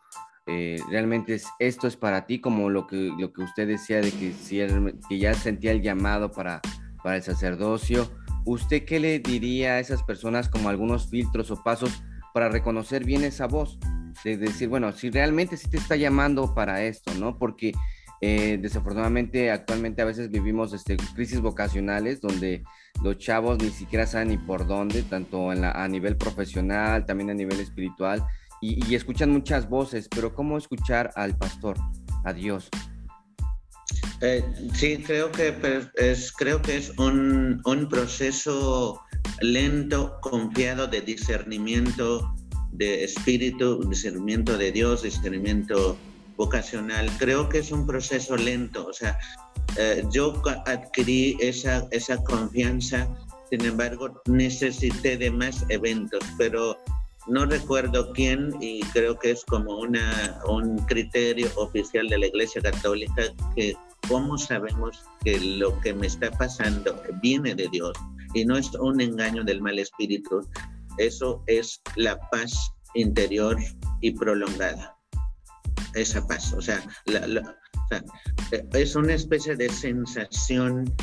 eh, 0.47 0.79
realmente 0.89 1.41
esto 1.59 1.87
es 1.87 1.97
para 1.97 2.25
ti, 2.25 2.39
como 2.39 2.69
lo 2.69 2.87
que, 2.87 3.11
lo 3.19 3.33
que 3.33 3.41
usted 3.41 3.67
decía 3.67 3.99
de 3.99 4.11
que, 4.11 4.31
si 4.31 4.61
que 5.09 5.19
ya 5.19 5.33
sentía 5.33 5.71
el 5.71 5.81
llamado 5.81 6.31
para, 6.31 6.61
para 7.03 7.17
el 7.17 7.23
sacerdocio. 7.23 8.09
¿Usted 8.45 8.85
qué 8.85 9.01
le 9.01 9.19
diría 9.19 9.73
a 9.73 9.79
esas 9.79 10.03
personas 10.03 10.47
como 10.47 10.69
algunos 10.69 11.09
filtros 11.09 11.51
o 11.51 11.61
pasos 11.61 12.01
para 12.33 12.47
reconocer 12.47 13.03
bien 13.03 13.25
esa 13.25 13.45
voz? 13.45 13.77
De 14.23 14.37
decir, 14.37 14.69
bueno, 14.69 14.93
si 14.93 15.09
realmente 15.09 15.57
sí 15.57 15.69
te 15.69 15.77
está 15.77 15.97
llamando 15.97 16.55
para 16.55 16.81
esto, 16.81 17.13
¿no? 17.15 17.37
Porque 17.37 17.73
eh, 18.21 18.57
desafortunadamente 18.61 19.51
actualmente 19.51 20.01
a 20.01 20.05
veces 20.05 20.31
vivimos 20.31 20.73
este, 20.73 20.95
crisis 21.13 21.41
vocacionales 21.41 22.19
donde 22.19 22.63
los 23.03 23.17
chavos 23.19 23.61
ni 23.61 23.69
siquiera 23.69 24.07
saben 24.07 24.29
ni 24.29 24.37
por 24.37 24.65
dónde, 24.65 25.03
tanto 25.03 25.51
a 25.51 25.87
nivel 25.89 26.15
profesional, 26.15 27.05
también 27.05 27.29
a 27.31 27.33
nivel 27.33 27.59
espiritual 27.59 28.25
y, 28.61 28.95
escuchan 28.95 29.31
muchas 29.31 29.69
voces, 29.69 30.07
pero 30.09 30.33
¿cómo 30.33 30.57
escuchar 30.57 31.11
al 31.15 31.37
pastor, 31.37 31.77
a 32.23 32.33
Dios? 32.33 32.69
Eh, 34.21 34.43
sí, 34.73 34.97
creo 35.05 35.31
que 35.31 35.55
es, 35.95 36.31
creo 36.31 36.61
que 36.61 36.77
es 36.77 36.91
un, 36.97 37.61
un, 37.65 37.87
proceso 37.87 39.01
lento, 39.41 40.17
confiado 40.21 40.87
de 40.87 41.01
discernimiento 41.01 42.33
de 42.71 43.03
espíritu, 43.03 43.87
discernimiento 43.87 44.57
de 44.57 44.71
Dios, 44.71 45.03
discernimiento 45.03 45.97
vocacional. 46.35 47.09
Creo 47.19 47.47
que 47.47 47.59
es 47.59 47.71
un 47.71 47.85
proceso 47.85 48.35
lento. 48.35 48.87
O 48.87 48.93
sea, 48.93 49.19
eh, 49.77 50.03
yo 50.11 50.41
adquirí 50.65 51.37
esa, 51.39 51.87
esa 51.91 52.17
confianza 52.23 53.07
sin 53.49 53.63
embargo, 53.65 54.21
necesité 54.25 55.17
de 55.17 55.31
más 55.31 55.65
eventos, 55.69 56.19
pero 56.37 56.77
no 57.27 57.45
recuerdo 57.45 58.11
quién 58.13 58.55
y 58.61 58.81
creo 58.93 59.17
que 59.17 59.31
es 59.31 59.43
como 59.45 59.79
una, 59.79 60.39
un 60.47 60.77
criterio 60.85 61.49
oficial 61.55 62.07
de 62.07 62.19
la 62.19 62.27
Iglesia 62.27 62.61
Católica 62.61 63.23
que 63.55 63.75
cómo 64.07 64.37
sabemos 64.37 65.03
que 65.23 65.39
lo 65.39 65.79
que 65.81 65.93
me 65.93 66.07
está 66.07 66.31
pasando 66.31 67.01
viene 67.21 67.53
de 67.55 67.67
Dios 67.69 67.97
y 68.33 68.45
no 68.45 68.57
es 68.57 68.73
un 68.75 69.01
engaño 69.01 69.43
del 69.43 69.61
mal 69.61 69.79
espíritu. 69.79 70.47
Eso 70.97 71.43
es 71.47 71.81
la 71.95 72.19
paz 72.29 72.53
interior 72.93 73.57
y 74.01 74.11
prolongada. 74.11 74.97
Esa 75.93 76.25
paz, 76.27 76.53
o 76.53 76.61
sea, 76.61 76.81
es 78.73 78.95
una 78.95 79.13
especie 79.13 79.55
de 79.55 79.69
sensación 79.69 80.93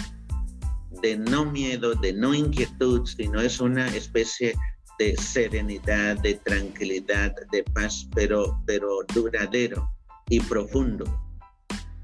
de 1.03 1.17
no 1.17 1.45
miedo, 1.45 1.95
de 1.95 2.13
no 2.13 2.35
inquietud, 2.35 3.05
sino 3.07 3.41
es 3.41 3.61
una 3.61 3.87
especie 3.89 4.55
de 4.99 5.17
serenidad, 5.17 6.19
de 6.19 6.35
tranquilidad, 6.35 7.35
de 7.51 7.63
paz, 7.65 8.09
pero, 8.15 8.61
pero 8.67 9.01
duradero 9.15 9.91
y 10.29 10.41
profundo. 10.41 11.05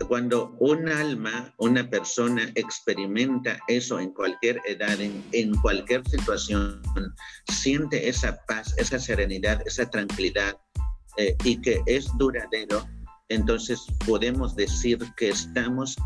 Cuando 0.08 0.56
un 0.58 0.88
alma, 0.88 1.54
una 1.58 1.88
persona 1.88 2.50
experimenta 2.54 3.58
eso 3.68 4.00
en 4.00 4.10
cualquier 4.12 4.60
edad, 4.66 4.98
en, 5.00 5.54
cualquier 5.56 6.08
situación, 6.08 6.80
siente 7.52 8.08
esa 8.08 8.44
paz, 8.46 8.74
esa 8.78 8.98
serenidad, 8.98 9.62
esa 9.66 9.88
tranquilidad 9.88 10.58
eh, 11.16 11.36
y 11.44 11.60
que 11.60 11.82
es 11.86 12.08
duradero, 12.16 12.88
entonces 13.28 13.86
podemos 14.06 14.56
decir 14.56 14.98
que 15.16 15.28
estamos, 15.28 15.96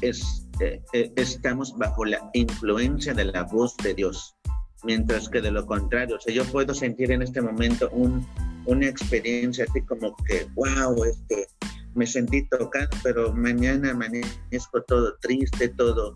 es, 0.00 0.46
eh, 0.60 0.80
eh, 0.92 1.12
estamos 1.16 1.76
bajo 1.76 2.04
la 2.04 2.30
influencia 2.32 3.12
de 3.12 3.24
la 3.26 3.42
voz 3.42 3.76
de 3.78 3.92
Dios 3.94 4.35
mientras 4.86 5.28
que 5.28 5.40
de 5.42 5.50
lo 5.50 5.66
contrario, 5.66 6.16
o 6.16 6.20
sea, 6.20 6.32
yo 6.32 6.44
puedo 6.44 6.72
sentir 6.72 7.10
en 7.10 7.20
este 7.20 7.42
momento 7.42 7.90
un, 7.90 8.24
una 8.64 8.86
experiencia 8.86 9.66
así 9.68 9.82
como 9.82 10.16
que, 10.24 10.46
wow, 10.54 11.04
este, 11.04 11.48
me 11.94 12.06
sentí 12.06 12.48
tocado, 12.48 12.88
pero 13.02 13.34
mañana 13.34 13.90
amanezco 13.90 14.82
todo 14.86 15.16
triste, 15.20 15.68
todo, 15.70 16.14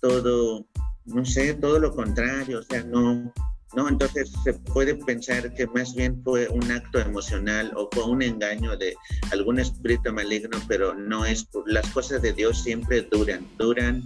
todo, 0.00 0.66
no 1.06 1.24
sé, 1.24 1.54
todo 1.54 1.78
lo 1.78 1.94
contrario, 1.94 2.58
o 2.58 2.62
sea, 2.62 2.84
no, 2.84 3.32
no, 3.74 3.88
entonces 3.88 4.30
se 4.44 4.52
puede 4.52 4.94
pensar 4.94 5.54
que 5.54 5.66
más 5.68 5.94
bien 5.94 6.22
fue 6.22 6.46
un 6.48 6.70
acto 6.70 6.98
emocional 6.98 7.72
o 7.76 7.88
fue 7.92 8.04
un 8.04 8.20
engaño 8.20 8.76
de 8.76 8.94
algún 9.30 9.58
espíritu 9.58 10.12
maligno, 10.12 10.58
pero 10.68 10.94
no 10.94 11.24
es, 11.24 11.48
las 11.66 11.88
cosas 11.92 12.20
de 12.20 12.34
Dios 12.34 12.62
siempre 12.62 13.02
duran, 13.10 13.48
duran, 13.58 14.02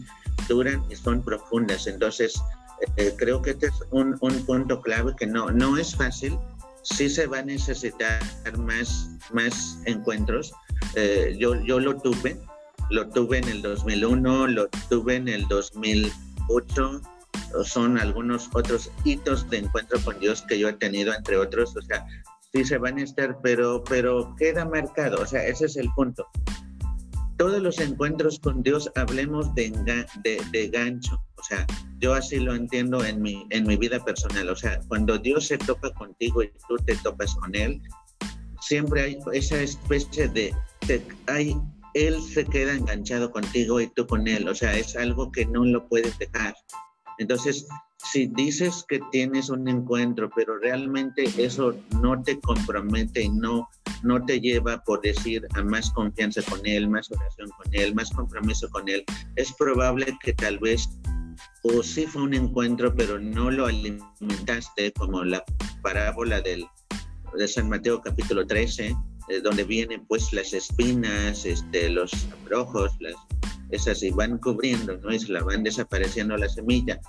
duran 0.48 0.84
y 0.88 0.94
son 0.94 1.22
profundas, 1.22 1.88
entonces 1.88 2.40
eh, 2.97 3.14
creo 3.16 3.42
que 3.42 3.50
este 3.50 3.66
es 3.66 3.75
un, 3.90 4.16
un, 4.21 4.45
punto 4.47 4.80
clave 4.80 5.14
que 5.16 5.26
no, 5.26 5.50
no 5.50 5.76
es 5.76 5.95
fácil. 5.95 6.38
Sí 6.83 7.09
se 7.09 7.26
va 7.26 7.38
a 7.38 7.42
necesitar 7.42 8.21
más, 8.59 9.11
más 9.33 9.78
encuentros. 9.87 10.52
Eh, 10.95 11.37
yo, 11.38 11.54
yo 11.64 11.80
lo 11.80 11.97
tuve, 11.97 12.40
lo 12.90 13.09
tuve 13.09 13.38
en 13.38 13.49
el 13.49 13.62
2001, 13.62 14.47
lo 14.49 14.68
tuve 14.88 15.16
en 15.16 15.28
el 15.28 15.47
2008. 15.49 17.00
Son 17.64 17.99
algunos 17.99 18.49
otros 18.52 18.90
hitos 19.04 19.49
de 19.50 19.59
encuentro 19.59 19.99
con 20.00 20.18
Dios 20.21 20.45
que 20.49 20.59
yo 20.59 20.68
he 20.68 20.75
tenido, 20.75 21.12
entre 21.14 21.37
otros. 21.37 21.75
O 21.76 21.83
sea, 21.83 22.06
sí 22.52 22.64
se 22.64 22.78
van 22.78 22.99
a 22.99 23.02
estar, 23.02 23.38
pero, 23.42 23.83
pero 23.85 24.35
queda 24.38 24.64
marcado. 24.64 25.23
O 25.23 25.26
sea, 25.26 25.45
ese 25.45 25.66
es 25.66 25.76
el 25.76 25.90
punto 25.95 26.28
todos 27.37 27.61
los 27.61 27.78
encuentros 27.80 28.38
con 28.38 28.62
Dios 28.62 28.90
hablemos 28.95 29.54
de, 29.54 29.71
de, 30.25 30.42
de, 30.50 30.68
gancho. 30.68 31.23
O 31.37 31.42
sea, 31.42 31.66
yo 31.98 32.14
así 32.14 32.38
lo 32.38 32.54
entiendo 32.54 33.04
en 33.04 33.22
mi, 33.22 33.46
en 33.50 33.66
mi 33.66 33.76
vida 33.76 34.04
personal. 34.04 34.48
O 34.48 34.56
sea, 34.56 34.80
cuando 34.88 35.18
Dios 35.18 35.46
se 35.46 35.58
toca 35.58 35.90
contigo 35.90 36.42
y 36.42 36.50
tú 36.68 36.76
te 36.84 36.96
topas 36.96 37.34
con 37.36 37.54
Él, 37.54 37.80
siempre 38.60 39.02
hay 39.02 39.18
esa 39.32 39.60
especie 39.60 40.28
de, 40.28 40.54
hay, 41.26 41.56
Él 41.94 42.20
se 42.22 42.44
queda 42.44 42.74
enganchado 42.74 43.30
contigo 43.30 43.80
y 43.80 43.88
tú 43.88 44.06
con 44.06 44.26
Él. 44.28 44.48
O 44.48 44.54
sea, 44.54 44.76
es 44.76 44.96
algo 44.96 45.30
que 45.32 45.46
no 45.46 45.64
lo 45.64 45.88
puedes 45.88 46.18
dejar. 46.18 46.54
Entonces, 47.18 47.66
si 48.12 48.26
dices 48.26 48.85
que 48.88 49.00
tienes 49.11 49.48
un 49.48 49.68
encuentro, 49.68 50.30
pero 50.35 50.59
realmente 50.59 51.24
eso 51.38 51.74
no 52.02 52.22
te 52.22 52.38
compromete 52.40 53.22
y 53.22 53.28
no, 53.30 53.68
no 54.02 54.24
te 54.24 54.40
lleva, 54.40 54.82
por 54.85 55.00
decir, 55.00 55.46
a 55.54 55.62
más 55.62 55.90
confianza 55.92 56.42
con 56.42 56.61
Él, 56.64 56.88
más 56.88 57.11
oración 57.11 57.48
con 57.56 57.74
Él, 57.74 57.94
más 57.94 58.11
compromiso 58.11 58.68
con 58.70 58.88
Él, 58.88 59.04
es 59.37 59.52
probable 59.54 60.16
que 60.22 60.35
tal 60.35 60.59
vez 60.59 60.88
o 61.66 61.83
sí 61.83 62.07
fue 62.07 62.22
un 62.22 62.35
encuentro, 62.35 62.94
pero 62.94 63.18
no 63.18 63.50
lo 63.50 63.66
alimentaste, 63.66 64.92
como 64.92 65.24
la 65.24 65.44
parábola 65.83 66.40
del, 66.40 66.64
de 67.37 67.48
San 67.48 67.68
Mateo 67.68 68.00
capítulo 68.00 68.46
13, 68.46 68.87
eh, 69.29 69.40
donde 69.42 69.64
vienen 69.64 70.05
pues 70.07 70.33
las 70.33 70.52
espinas, 70.52 71.44
este, 71.44 71.88
los 71.90 72.12
abrojos, 72.42 72.92
las, 73.00 73.14
esas 73.70 74.02
y 74.02 74.11
van 74.11 74.38
cubriendo, 74.38 74.96
¿no? 74.98 75.12
Y 75.12 75.18
se 75.18 75.33
la 75.33 75.42
van 75.42 75.62
desapareciendo 75.62 76.37
la 76.37 76.48
semilla. 76.48 77.00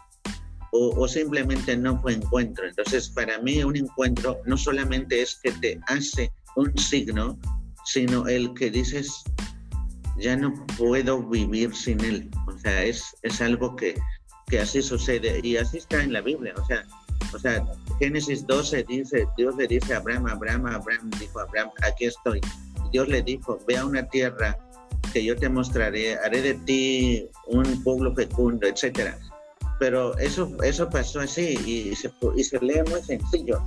O, 0.71 0.89
o, 1.01 1.07
simplemente 1.07 1.77
no 1.77 1.99
fue 2.01 2.13
encuentro. 2.13 2.67
Entonces, 2.67 3.09
para 3.09 3.39
mí 3.39 3.63
un 3.63 3.77
encuentro 3.77 4.39
no 4.45 4.57
solamente 4.57 5.21
es 5.21 5.39
que 5.41 5.51
te 5.53 5.79
hace 5.87 6.31
un 6.55 6.75
signo, 6.77 7.39
sino 7.85 8.27
el 8.27 8.53
que 8.53 8.69
dices, 8.69 9.23
ya 10.19 10.35
no 10.35 10.53
puedo 10.77 11.23
vivir 11.23 11.73
sin 11.73 12.03
él. 12.03 12.29
O 12.47 12.57
sea, 12.57 12.83
es, 12.83 13.15
es 13.21 13.39
algo 13.41 13.75
que, 13.75 13.95
que 14.47 14.59
así 14.59 14.81
sucede 14.81 15.39
y 15.43 15.57
así 15.57 15.77
está 15.77 16.01
en 16.03 16.13
la 16.13 16.21
Biblia. 16.21 16.53
O 16.57 16.65
sea, 16.65 16.85
o 17.33 17.39
sea, 17.39 17.65
Génesis 17.99 18.45
12 18.47 18.83
dice, 18.83 19.27
Dios 19.37 19.55
le 19.57 19.67
dice 19.67 19.93
a 19.93 19.97
Abraham, 19.97 20.27
Abraham, 20.27 20.65
Abraham, 20.67 21.09
dijo 21.19 21.39
Abraham, 21.39 21.69
aquí 21.83 22.05
estoy. 22.05 22.41
Dios 22.91 23.07
le 23.07 23.21
dijo, 23.21 23.59
ve 23.67 23.77
a 23.77 23.85
una 23.85 24.07
tierra 24.07 24.57
que 25.11 25.23
yo 25.23 25.35
te 25.35 25.49
mostraré, 25.49 26.15
haré 26.15 26.41
de 26.41 26.53
ti 26.53 27.29
un 27.47 27.83
pueblo 27.83 28.13
fecundo, 28.15 28.67
etcétera. 28.67 29.17
Pero 29.79 30.17
eso, 30.17 30.51
eso 30.63 30.89
pasó 30.89 31.19
así 31.19 31.57
y 31.65 31.95
se, 31.95 32.11
y 32.35 32.43
se 32.43 32.59
lee 32.59 32.81
muy 32.89 33.01
sencillo. 33.01 33.61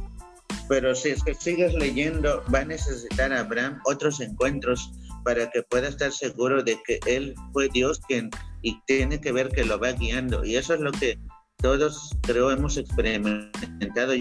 Pero 0.69 0.95
si 0.95 1.11
es 1.11 1.23
que 1.23 1.35
sigues 1.35 1.75
leyendo, 1.75 2.43
va 2.53 2.61
a 2.61 2.64
necesitar 2.64 3.33
Abraham 3.33 3.81
otros 3.85 4.21
encuentros 4.21 4.90
para 5.24 5.50
que 5.50 5.62
pueda 5.62 5.88
estar 5.88 6.12
seguro 6.12 6.62
de 6.62 6.80
que 6.87 7.00
él 7.06 7.35
fue 7.52 7.68
Dios 7.68 8.00
quien 8.06 8.30
y 8.62 8.80
tiene 8.87 9.20
que 9.20 9.33
ver 9.33 9.48
que 9.48 9.64
lo 9.64 9.78
va 9.78 9.92
guiando. 9.92 10.44
Y 10.44 10.56
eso 10.56 10.74
es 10.74 10.80
lo 10.80 10.92
que 10.92 11.18
todos 11.56 12.16
creo 12.22 12.50
hemos 12.50 12.76
experimentado. 12.76 14.14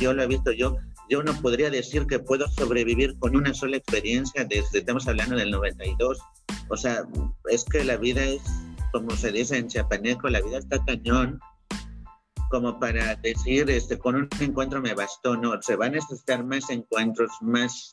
Yo 0.00 0.12
lo 0.12 0.22
he 0.22 0.26
visto, 0.26 0.52
yo, 0.52 0.76
yo 1.08 1.22
no 1.22 1.32
podría 1.40 1.70
decir 1.70 2.06
que 2.06 2.18
puedo 2.18 2.48
sobrevivir 2.48 3.18
con 3.18 3.36
una 3.36 3.54
sola 3.54 3.76
experiencia 3.76 4.44
desde, 4.44 4.78
estamos 4.78 5.06
hablando 5.08 5.36
del 5.36 5.50
92. 5.50 6.18
O 6.68 6.76
sea, 6.76 7.04
es 7.50 7.64
que 7.64 7.84
la 7.84 7.96
vida 7.96 8.24
es, 8.24 8.42
como 8.92 9.10
se 9.12 9.32
dice 9.32 9.58
en 9.58 9.68
Chiapaneco, 9.68 10.28
la 10.28 10.40
vida 10.40 10.58
está 10.58 10.84
cañón 10.84 11.40
como 12.52 12.78
para 12.78 13.16
decir, 13.16 13.70
este, 13.70 13.98
con 13.98 14.14
un 14.14 14.28
encuentro 14.38 14.82
me 14.82 14.92
bastó, 14.92 15.38
no, 15.38 15.60
se 15.62 15.74
van 15.74 15.92
a 15.92 15.94
necesitar 15.94 16.44
más 16.44 16.68
encuentros, 16.68 17.30
más 17.40 17.90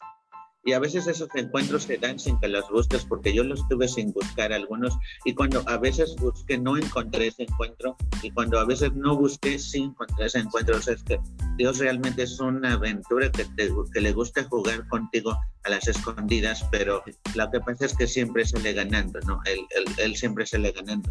y 0.66 0.74
a 0.74 0.80
veces 0.80 1.08
esos 1.08 1.30
encuentros 1.36 1.84
se 1.84 1.98
dan 1.98 2.20
sin 2.20 2.40
que 2.40 2.50
los 2.50 2.70
busques, 2.70 3.06
porque 3.06 3.34
yo 3.34 3.44
los 3.44 3.66
tuve 3.70 3.88
sin 3.88 4.12
buscar 4.12 4.52
algunos. 4.52 4.98
Y 5.24 5.34
cuando 5.34 5.64
a 5.68 5.78
veces 5.78 6.16
busqué, 6.18 6.58
no 6.58 6.78
encontré 6.78 7.28
ese 7.28 7.44
encuentro. 7.44 7.96
Y 8.22 8.32
cuando 8.32 8.60
a 8.60 8.66
veces 8.66 8.94
no 8.94 9.18
busqué, 9.18 9.58
sí 9.58 9.80
encontré 9.80 10.26
ese 10.26 10.40
encuentro. 10.40 10.78
O 10.78 10.82
sea, 10.82 10.96
es 10.96 11.04
que 11.04 11.20
Dios 11.58 11.80
realmente 11.80 12.24
es 12.24 12.40
una 12.40 12.74
aventura 12.74 13.32
que, 13.32 13.46
que 13.56 14.02
le 14.02 14.12
gusta 14.12 14.44
jugar 14.44 14.86
contigo 14.90 15.32
a 15.64 15.70
las 15.70 15.88
escondidas, 15.88 16.66
pero 16.72 17.04
lo 17.36 17.52
que 17.52 17.60
pasa 17.62 17.86
es 17.86 17.96
que 17.96 18.08
siempre 18.08 18.46
sale 18.46 18.74
ganando, 18.74 19.20
¿no? 19.22 19.42
Él, 19.46 19.60
él, 19.76 19.86
él 19.98 20.16
siempre 20.18 20.46
sale 20.46 20.72
ganando. 20.72 21.10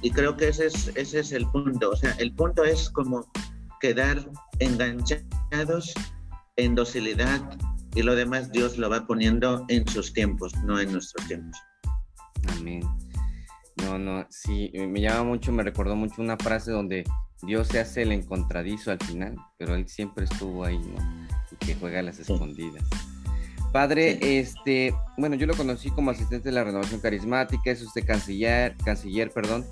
Y 0.00 0.10
creo 0.10 0.36
que 0.36 0.48
ese 0.48 0.66
es, 0.66 0.92
ese 0.94 1.20
es 1.20 1.32
el 1.32 1.46
punto. 1.48 1.90
O 1.90 1.96
sea, 1.96 2.12
el 2.18 2.32
punto 2.32 2.62
es 2.62 2.88
como 2.90 3.26
quedar 3.80 4.24
enganchados 4.60 5.92
en 6.56 6.74
docilidad 6.74 7.42
y 7.96 8.02
lo 8.02 8.14
demás 8.14 8.52
Dios 8.52 8.76
lo 8.76 8.90
va 8.90 9.06
poniendo 9.06 9.64
en 9.68 9.88
sus 9.88 10.12
tiempos, 10.12 10.54
no 10.64 10.78
en 10.78 10.92
nuestros 10.92 11.26
tiempos. 11.26 11.58
Amén. 12.56 12.82
No, 13.76 13.98
no, 13.98 14.26
sí, 14.30 14.70
me 14.74 15.00
llama 15.00 15.24
mucho, 15.24 15.50
me 15.50 15.62
recordó 15.62 15.96
mucho 15.96 16.20
una 16.20 16.36
frase 16.36 16.70
donde 16.70 17.04
Dios 17.42 17.68
se 17.68 17.80
hace 17.80 18.02
el 18.02 18.12
encontradizo 18.12 18.90
al 18.90 18.98
final, 18.98 19.36
pero 19.58 19.74
Él 19.74 19.88
siempre 19.88 20.24
estuvo 20.24 20.64
ahí, 20.64 20.78
¿no? 20.78 21.26
Y 21.50 21.56
que 21.56 21.74
juega 21.74 22.00
a 22.00 22.02
las 22.02 22.18
escondidas. 22.18 22.84
Padre, 23.72 24.38
este, 24.38 24.94
bueno, 25.16 25.36
yo 25.36 25.46
lo 25.46 25.54
conocí 25.54 25.90
como 25.90 26.10
asistente 26.10 26.50
de 26.50 26.54
la 26.54 26.64
renovación 26.64 27.00
carismática, 27.00 27.70
es 27.70 27.82
usted 27.82 28.06
canciller, 28.06 28.76
canciller, 28.84 29.30
perdón, 29.30 29.64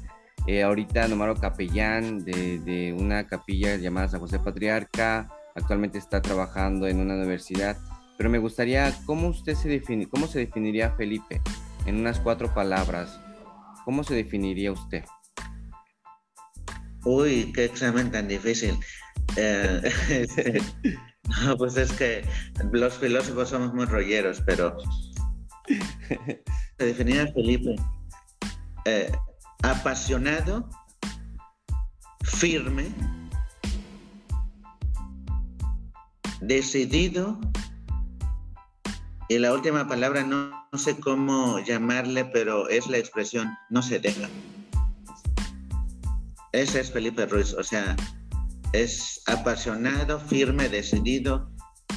eh, 0.46 0.62
ahorita 0.62 1.08
nombrado 1.08 1.36
capellán 1.36 2.24
de, 2.24 2.58
de, 2.58 2.92
una 2.92 3.26
capilla 3.26 3.76
llamada 3.76 4.08
San 4.08 4.20
José 4.20 4.38
Patriarca, 4.38 5.30
actualmente 5.54 5.98
está 5.98 6.20
trabajando 6.20 6.86
en 6.86 7.00
una 7.00 7.14
universidad 7.14 7.78
pero 8.16 8.30
me 8.30 8.38
gustaría, 8.38 8.94
¿cómo 9.06 9.28
usted 9.28 9.54
se 9.54 9.68
define, 9.68 10.06
cómo 10.06 10.26
se 10.26 10.38
definiría 10.38 10.90
Felipe 10.92 11.40
en 11.86 11.96
unas 11.96 12.20
cuatro 12.20 12.52
palabras? 12.54 13.20
¿Cómo 13.84 14.04
se 14.04 14.14
definiría 14.14 14.72
usted? 14.72 15.04
Uy, 17.04 17.52
qué 17.52 17.66
examen 17.66 18.10
tan 18.10 18.28
difícil. 18.28 18.78
Eh, 19.36 19.80
este, 20.08 20.62
no, 21.42 21.56
pues 21.56 21.76
es 21.76 21.92
que 21.92 22.24
los 22.72 22.94
filósofos 22.94 23.50
somos 23.50 23.74
muy 23.74 23.84
rolleros, 23.84 24.42
pero 24.46 24.76
se 26.78 26.84
definía 26.84 27.26
Felipe 27.32 27.74
eh, 28.84 29.10
apasionado, 29.62 30.68
firme, 32.22 32.86
decidido 36.40 37.38
y 39.28 39.38
la 39.38 39.52
última 39.54 39.88
palabra 39.88 40.22
no, 40.22 40.50
no, 40.70 40.78
sé 40.78 40.98
cómo 40.98 41.58
llamarle, 41.60 42.24
pero 42.26 42.68
es 42.68 42.86
la 42.86 42.98
expresión 42.98 43.48
no 43.70 43.82
se 43.82 43.98
deja. 43.98 44.28
Ese 46.52 46.80
es 46.80 46.90
Felipe 46.90 47.26
Ruiz, 47.26 47.54
o 47.54 47.64
sea, 47.64 47.96
es 48.72 49.22
apasionado, 49.26 50.20
firme, 50.20 50.68
decidido, 50.68 51.50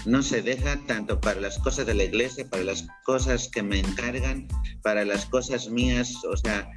no 0.05 0.23
se 0.23 0.41
deja 0.41 0.79
tanto 0.87 1.19
para 1.19 1.41
las 1.41 1.59
cosas 1.59 1.85
de 1.85 1.93
la 1.93 2.05
iglesia, 2.05 2.49
para 2.49 2.63
las 2.63 2.87
cosas 3.03 3.49
que 3.49 3.61
me 3.61 3.79
encargan, 3.79 4.47
para 4.81 5.03
las 5.03 5.25
cosas 5.25 5.69
mías, 5.69 6.13
o 6.23 6.37
sea, 6.37 6.69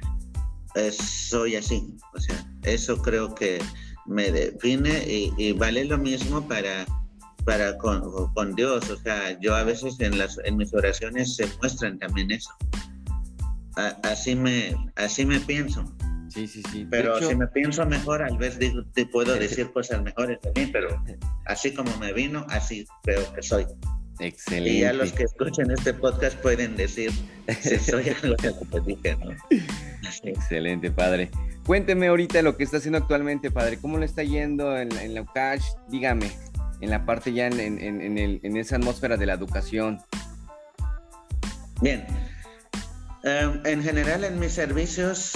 soy 0.91 1.55
así, 1.55 1.95
o 2.13 2.19
sea, 2.19 2.45
eso 2.63 3.01
creo 3.01 3.33
que 3.33 3.59
me 4.05 4.31
define 4.31 5.05
y, 5.07 5.33
y 5.37 5.53
vale 5.53 5.85
lo 5.85 5.97
mismo 5.97 6.47
para 6.47 6.85
para 7.45 7.77
con, 7.77 8.33
con, 8.33 8.55
Dios. 8.55 8.89
O 8.89 8.97
sea, 8.97 9.39
yo 9.39 9.55
a 9.55 9.63
veces 9.63 9.99
en, 9.99 10.17
las, 10.17 10.39
en 10.43 10.57
mis 10.57 10.73
oraciones 10.73 11.35
se 11.35 11.47
muestran 11.59 11.99
también 11.99 12.31
eso. 12.31 12.51
así, 14.03 14.35
me, 14.35 14.75
así 14.95 15.25
me 15.25 15.39
pienso. 15.39 15.83
Sí, 16.29 16.47
sí, 16.47 16.63
sí. 16.71 16.87
Pero 16.89 17.19
si 17.19 17.35
me 17.35 17.47
pienso 17.47 17.85
mejor, 17.85 18.21
al 18.21 18.37
vez 18.37 18.57
digo, 18.57 18.83
te 18.93 19.05
puedo 19.05 19.35
decir 19.35 19.71
cosas 19.73 20.01
mejores 20.01 20.39
de 20.41 20.51
mí, 20.55 20.69
pero 20.71 21.03
así 21.45 21.73
como 21.73 21.95
me 21.97 22.13
vino, 22.13 22.45
así 22.49 22.85
creo 23.03 23.33
que 23.33 23.41
soy. 23.41 23.65
Excelente. 24.19 24.69
Y 24.69 24.83
a 24.83 24.93
los 24.93 25.11
que 25.11 25.23
escuchen 25.23 25.71
este 25.71 25.93
podcast 25.93 26.37
pueden 26.37 26.77
decir 26.77 27.11
si 27.59 27.77
soy 27.79 28.09
algo 28.23 28.35
que 28.37 28.79
dije, 28.85 29.17
¿no? 29.17 29.31
Excelente, 30.23 30.91
padre. 30.91 31.29
Cuénteme 31.65 32.07
ahorita 32.07 32.41
lo 32.43 32.55
que 32.55 32.63
está 32.63 32.77
haciendo 32.77 32.99
actualmente, 32.99 33.51
padre. 33.51 33.77
¿Cómo 33.81 33.97
le 33.97 34.05
está 34.05 34.23
yendo 34.23 34.77
en, 34.77 34.95
en 34.97 35.15
la 35.15 35.23
UCASH? 35.23 35.63
Dígame 35.89 36.31
en 36.81 36.89
la 36.89 37.05
parte 37.05 37.31
ya 37.31 37.47
en, 37.47 37.59
en, 37.59 38.17
el, 38.17 38.39
en 38.43 38.57
esa 38.57 38.75
atmósfera 38.75 39.15
de 39.15 39.25
la 39.27 39.33
educación? 39.33 40.01
Bien, 41.81 42.05
em, 43.23 43.61
en 43.65 43.83
general 43.83 44.23
en 44.23 44.39
mis 44.39 44.51
servicios, 44.51 45.33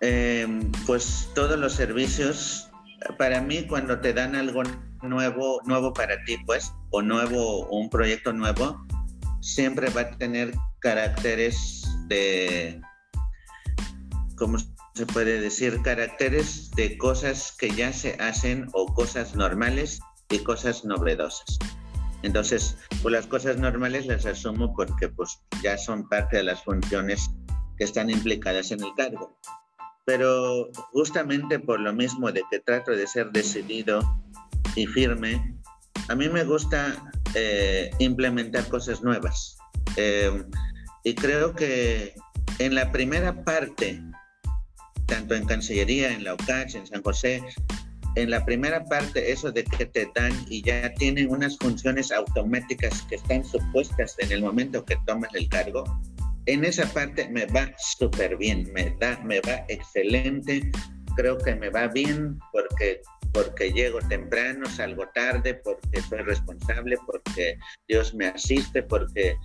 em, 0.00 0.70
pues 0.86 1.28
todos 1.34 1.58
los 1.58 1.72
servicios, 1.72 2.70
para 3.18 3.40
mí 3.40 3.66
cuando 3.66 4.00
te 4.00 4.12
dan 4.12 4.34
algo 4.34 4.62
nuevo, 5.02 5.60
nuevo 5.64 5.92
para 5.92 6.22
ti, 6.24 6.36
pues, 6.44 6.72
o 6.90 7.02
nuevo, 7.02 7.66
un 7.68 7.88
proyecto 7.88 8.32
nuevo, 8.32 8.84
siempre 9.40 9.90
va 9.90 10.02
a 10.02 10.10
tener 10.18 10.52
caracteres 10.80 11.84
de, 12.08 12.80
¿cómo 14.36 14.58
se 14.94 15.06
puede 15.06 15.40
decir? 15.40 15.80
Caracteres 15.82 16.70
de 16.72 16.98
cosas 16.98 17.54
que 17.58 17.70
ya 17.70 17.92
se 17.92 18.14
hacen 18.20 18.68
o 18.72 18.86
cosas 18.92 19.34
normales 19.34 20.00
y 20.30 20.38
cosas 20.38 20.84
novedosas. 20.84 21.58
Entonces, 22.22 22.76
pues 23.02 23.12
las 23.12 23.26
cosas 23.26 23.58
normales 23.58 24.06
las 24.06 24.26
asumo 24.26 24.74
porque 24.74 25.08
pues 25.08 25.40
ya 25.62 25.78
son 25.78 26.08
parte 26.08 26.38
de 26.38 26.44
las 26.44 26.62
funciones 26.62 27.30
que 27.78 27.84
están 27.84 28.10
implicadas 28.10 28.70
en 28.70 28.82
el 28.82 28.92
cargo. 28.96 29.38
Pero 30.04 30.70
justamente 30.92 31.58
por 31.58 31.80
lo 31.80 31.92
mismo 31.92 32.30
de 32.30 32.42
que 32.50 32.60
trato 32.60 32.92
de 32.92 33.06
ser 33.06 33.30
decidido 33.30 34.00
y 34.76 34.86
firme, 34.86 35.56
a 36.08 36.14
mí 36.14 36.28
me 36.28 36.44
gusta 36.44 37.10
eh, 37.34 37.90
implementar 37.98 38.68
cosas 38.68 39.02
nuevas. 39.02 39.56
Eh, 39.96 40.44
y 41.04 41.14
creo 41.14 41.54
que 41.54 42.14
en 42.58 42.74
la 42.74 42.92
primera 42.92 43.44
parte, 43.44 44.02
tanto 45.06 45.34
en 45.34 45.46
Cancillería, 45.46 46.12
en 46.12 46.24
la 46.24 46.34
UCACH, 46.34 46.74
en 46.74 46.86
San 46.86 47.02
José, 47.02 47.42
en 48.20 48.30
la 48.30 48.44
primera 48.44 48.84
parte, 48.84 49.32
eso 49.32 49.50
de 49.50 49.64
que 49.64 49.86
te 49.86 50.10
dan 50.14 50.32
y 50.48 50.62
ya 50.62 50.92
tienen 50.94 51.30
unas 51.30 51.56
funciones 51.58 52.12
automáticas 52.12 53.02
que 53.08 53.16
están 53.16 53.44
supuestas 53.44 54.16
en 54.18 54.32
el 54.32 54.42
momento 54.42 54.84
que 54.84 54.96
tomas 55.06 55.34
el 55.34 55.48
cargo, 55.48 55.84
en 56.46 56.64
esa 56.64 56.86
parte 56.92 57.28
me 57.28 57.46
va 57.46 57.72
súper 57.78 58.36
bien, 58.36 58.70
me, 58.72 58.96
da, 58.98 59.18
me 59.24 59.40
va 59.40 59.64
excelente, 59.68 60.70
creo 61.16 61.38
que 61.38 61.54
me 61.54 61.70
va 61.70 61.88
bien 61.88 62.38
porque, 62.52 63.00
porque 63.32 63.72
llego 63.72 63.98
temprano, 64.00 64.66
salgo 64.66 65.06
tarde, 65.14 65.54
porque 65.54 66.00
soy 66.02 66.20
responsable, 66.20 66.96
porque 67.06 67.58
Dios 67.88 68.14
me 68.14 68.28
asiste, 68.28 68.82
porque, 68.82 69.36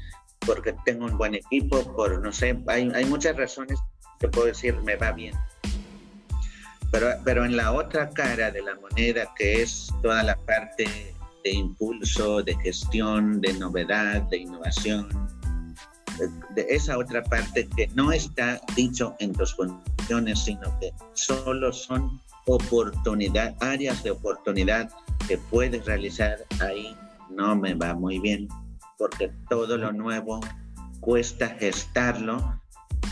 porque 0.46 0.74
tengo 0.86 1.06
un 1.06 1.18
buen 1.18 1.36
equipo, 1.36 1.84
por 1.96 2.22
no 2.22 2.32
sé, 2.32 2.58
hay, 2.68 2.92
hay 2.94 3.06
muchas 3.06 3.36
razones 3.36 3.80
que 4.20 4.28
puedo 4.28 4.48
decir 4.48 4.76
me 4.84 4.96
va 4.96 5.12
bien. 5.12 5.36
Pero, 6.92 7.46
en 7.46 7.58
la 7.58 7.72
otra 7.74 8.10
cara 8.10 8.52
de 8.52 8.62
la 8.62 8.76
moneda, 8.76 9.28
que 9.38 9.62
es 9.62 9.90
toda 10.02 10.24
la 10.24 10.38
parte 10.38 11.14
de 11.44 11.52
impulso, 11.52 12.42
de 12.42 12.56
gestión, 12.60 13.42
de 13.42 13.54
novedad, 13.54 14.22
de 14.24 14.38
innovación, 14.38 15.10
de 16.56 16.66
esa 16.70 16.98
otra 16.98 17.22
parte 17.24 17.68
que 17.76 17.88
no 17.88 18.12
está 18.12 18.62
dicho 18.76 19.16
en 19.20 19.34
tus 19.34 19.54
funciones, 19.56 20.40
sino 20.40 20.80
que 20.80 20.92
solo 21.14 21.74
son 21.74 22.22
oportunidad, 22.46 23.56
áreas 23.60 24.04
de 24.04 24.12
oportunidad 24.12 24.90
que 25.28 25.38
puedes 25.38 25.86
realizar 25.86 26.38
ahí, 26.62 26.96
no 27.30 27.56
me 27.56 27.74
va 27.74 27.94
muy 27.94 28.20
bien, 28.20 28.48
porque 28.98 29.32
todo 29.50 29.78
lo 29.78 29.92
nuevo 29.92 30.40
cuesta 31.02 31.50
gestarlo 31.60 32.62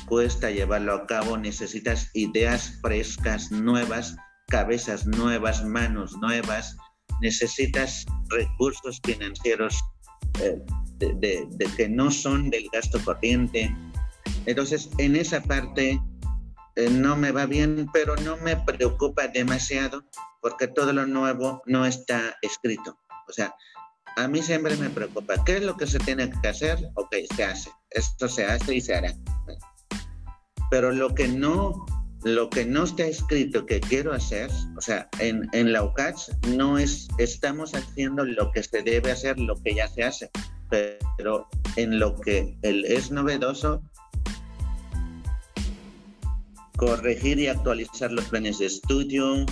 cuesta 0.08 0.52
llevarlo 0.52 0.94
a 0.94 1.08
cabo, 1.08 1.38
necesitas 1.38 2.10
ideas 2.14 2.80
frescas, 2.82 3.52
nuevas, 3.52 4.16
cabezas 4.48 5.06
nuevas, 5.06 5.64
manos 5.64 6.14
nuevas, 6.18 6.78
necesitas 7.22 8.06
recursos 8.30 9.00
financieros 9.04 9.80
eh, 10.42 10.62
de, 11.00 11.48
que 11.78 11.90
no 11.90 12.12
son 12.12 12.50
del 12.50 12.70
gasto 12.72 13.04
corriente. 13.04 13.76
Entonces, 14.46 14.90
en 14.98 15.16
esa 15.16 15.42
parte 15.42 16.00
eh, 16.76 16.90
no 16.90 17.16
me 17.16 17.32
va 17.32 17.46
bien, 17.46 17.88
pero 17.94 18.16
no 18.18 18.38
me 18.38 18.56
preocupa 18.58 19.28
demasiado 19.28 20.04
porque 20.42 20.68
todo 20.68 20.92
lo 20.94 21.06
nuevo 21.06 21.62
no 21.66 21.86
está 21.86 22.36
escrito. 22.42 22.98
O 23.28 23.34
sea, 23.34 23.56
a 24.18 24.28
mí 24.28 24.42
siempre 24.42 24.76
me 24.76 24.90
preocupa, 24.90 25.44
¿qué 25.46 25.58
es 25.58 25.64
lo 25.64 25.78
que 25.78 25.88
se 25.88 26.00
tiene 26.00 26.30
que 26.42 26.48
hacer? 26.48 26.78
Ok, 26.96 27.16
se 27.36 27.44
hace. 27.44 27.72
Esto 27.90 28.28
se 28.28 28.46
hace 28.46 28.76
y 28.76 28.82
se 28.82 28.96
hará 28.96 29.14
pero 30.74 30.92
lo 30.92 31.14
que 31.14 31.28
no 31.28 31.86
lo 32.24 32.50
que 32.50 32.66
no 32.66 32.86
está 32.86 33.06
escrito 33.06 33.64
que 33.68 33.80
quiero 33.80 34.12
hacer, 34.12 34.50
o 34.76 34.82
sea, 34.82 35.08
en, 35.20 35.48
en 35.54 35.72
la 35.72 35.84
UCACH 35.84 36.30
no 36.48 36.80
es, 36.80 37.10
estamos 37.20 37.76
haciendo 37.76 38.26
lo 38.26 38.52
que 38.52 38.64
se 38.64 38.82
debe 38.82 39.12
hacer, 39.12 39.40
lo 39.40 39.56
que 39.62 39.76
ya 39.76 39.88
se 39.88 40.04
hace, 40.04 40.32
pero 40.70 41.48
en 41.76 42.00
lo 42.00 42.20
que 42.20 42.58
el, 42.64 42.86
es 42.86 43.12
novedoso, 43.12 43.84
corregir 46.76 47.38
y 47.38 47.50
actualizar 47.50 48.12
los 48.12 48.26
planes 48.26 48.58
de 48.58 48.66
estudio, 48.66 49.46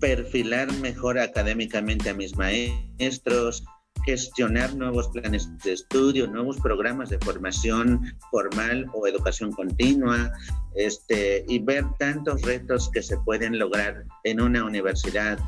perfilar 0.00 0.72
mejor 0.80 1.18
académicamente 1.18 2.08
a 2.08 2.14
mis 2.14 2.38
maestros, 2.38 3.64
gestionar 4.04 4.74
nuevos 4.74 5.08
planes 5.08 5.48
de 5.62 5.72
estudio, 5.72 6.26
nuevos 6.26 6.58
programas 6.58 7.10
de 7.10 7.18
formación 7.18 8.14
formal 8.30 8.86
o 8.92 9.06
educación 9.06 9.52
continua, 9.52 10.32
este, 10.74 11.44
y 11.48 11.58
ver 11.58 11.84
tantos 11.98 12.42
retos 12.42 12.90
que 12.90 13.02
se 13.02 13.16
pueden 13.18 13.58
lograr 13.58 14.04
en 14.24 14.40
una 14.40 14.64
universidad. 14.64 15.38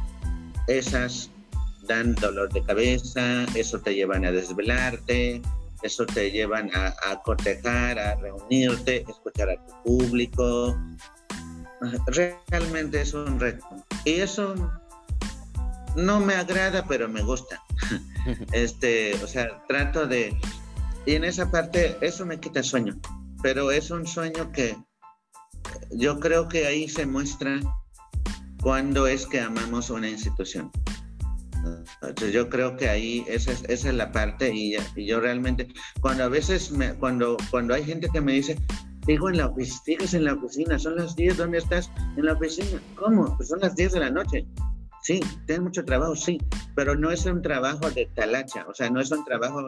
Esas 0.68 1.30
dan 1.86 2.14
dolor 2.16 2.52
de 2.52 2.62
cabeza, 2.62 3.44
eso 3.54 3.80
te 3.80 3.94
llevan 3.94 4.24
a 4.24 4.32
desvelarte, 4.32 5.40
eso 5.82 6.06
te 6.06 6.30
llevan 6.30 6.70
a, 6.74 6.94
a 7.10 7.22
cotejar, 7.22 7.98
a 7.98 8.16
reunirte, 8.16 9.04
escuchar 9.08 9.50
a 9.50 9.66
tu 9.66 9.82
público. 9.84 10.76
Realmente 12.06 13.02
es 13.02 13.14
un 13.14 13.38
reto. 13.38 13.66
Y 14.04 14.14
eso 14.14 14.54
no 15.96 16.20
me 16.20 16.34
agrada, 16.34 16.84
pero 16.86 17.08
me 17.08 17.22
gusta. 17.22 17.62
este, 18.52 19.14
o 19.22 19.26
sea, 19.26 19.64
trato 19.68 20.06
de... 20.06 20.36
Y 21.04 21.14
en 21.14 21.24
esa 21.24 21.50
parte, 21.50 21.96
eso 22.00 22.26
me 22.26 22.40
quita 22.40 22.62
sueño, 22.62 22.98
pero 23.42 23.70
es 23.70 23.90
un 23.90 24.06
sueño 24.06 24.50
que 24.50 24.76
yo 25.92 26.18
creo 26.18 26.48
que 26.48 26.66
ahí 26.66 26.88
se 26.88 27.06
muestra 27.06 27.60
cuando 28.60 29.06
es 29.06 29.26
que 29.26 29.40
amamos 29.40 29.90
una 29.90 30.08
institución. 30.08 30.70
Entonces 32.02 32.32
yo 32.32 32.48
creo 32.48 32.76
que 32.76 32.88
ahí 32.88 33.24
esa 33.28 33.52
es, 33.52 33.64
esa 33.68 33.88
es 33.88 33.94
la 33.94 34.12
parte 34.12 34.54
y, 34.54 34.76
y, 34.94 35.06
yo 35.06 35.20
realmente, 35.20 35.68
cuando 36.00 36.24
a 36.24 36.28
veces, 36.28 36.70
me, 36.70 36.94
cuando, 36.94 37.36
cuando 37.50 37.74
hay 37.74 37.84
gente 37.84 38.08
que 38.12 38.20
me 38.20 38.32
dice, 38.32 38.56
Digo, 39.06 39.30
en 39.30 39.36
la 39.36 39.52
sigues 39.84 40.14
en 40.14 40.24
la 40.24 40.34
oficina, 40.34 40.78
son 40.80 40.96
las 40.96 41.14
10, 41.14 41.36
¿dónde 41.36 41.58
estás? 41.58 41.90
En 42.16 42.26
la 42.26 42.32
oficina. 42.32 42.80
¿Cómo? 42.96 43.36
Pues 43.36 43.48
son 43.48 43.60
las 43.60 43.76
10 43.76 43.92
de 43.92 44.00
la 44.00 44.10
noche. 44.10 44.46
Sí, 45.06 45.20
tienes 45.46 45.62
mucho 45.62 45.84
trabajo, 45.84 46.16
sí, 46.16 46.36
pero 46.74 46.96
no 46.96 47.12
es 47.12 47.26
un 47.26 47.40
trabajo 47.40 47.88
de 47.92 48.06
talacha, 48.06 48.66
o 48.68 48.74
sea, 48.74 48.90
no 48.90 49.00
es 49.00 49.12
un 49.12 49.24
trabajo 49.24 49.62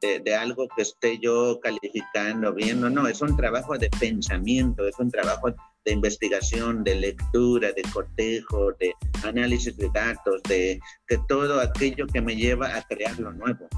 de, 0.00 0.20
de, 0.20 0.34
algo 0.34 0.66
que 0.74 0.80
esté 0.80 1.18
yo 1.18 1.60
calificando, 1.60 2.54
viendo, 2.54 2.88
no, 2.88 3.06
es 3.06 3.20
un 3.20 3.36
trabajo 3.36 3.76
de 3.76 3.90
pensamiento, 3.90 4.88
es 4.88 4.98
un 4.98 5.10
trabajo 5.10 5.50
de 5.84 5.92
investigación, 5.92 6.82
de 6.82 6.94
lectura, 6.94 7.72
de 7.72 7.82
cotejo, 7.92 8.72
de 8.80 8.94
análisis 9.22 9.76
de 9.76 9.90
datos, 9.92 10.42
de 10.44 10.80
que 11.06 11.18
todo 11.28 11.60
aquello 11.60 12.06
que 12.06 12.22
me 12.22 12.34
lleva 12.34 12.74
a 12.74 12.80
crear 12.84 13.18
lo 13.18 13.34
nuevo. 13.34 13.68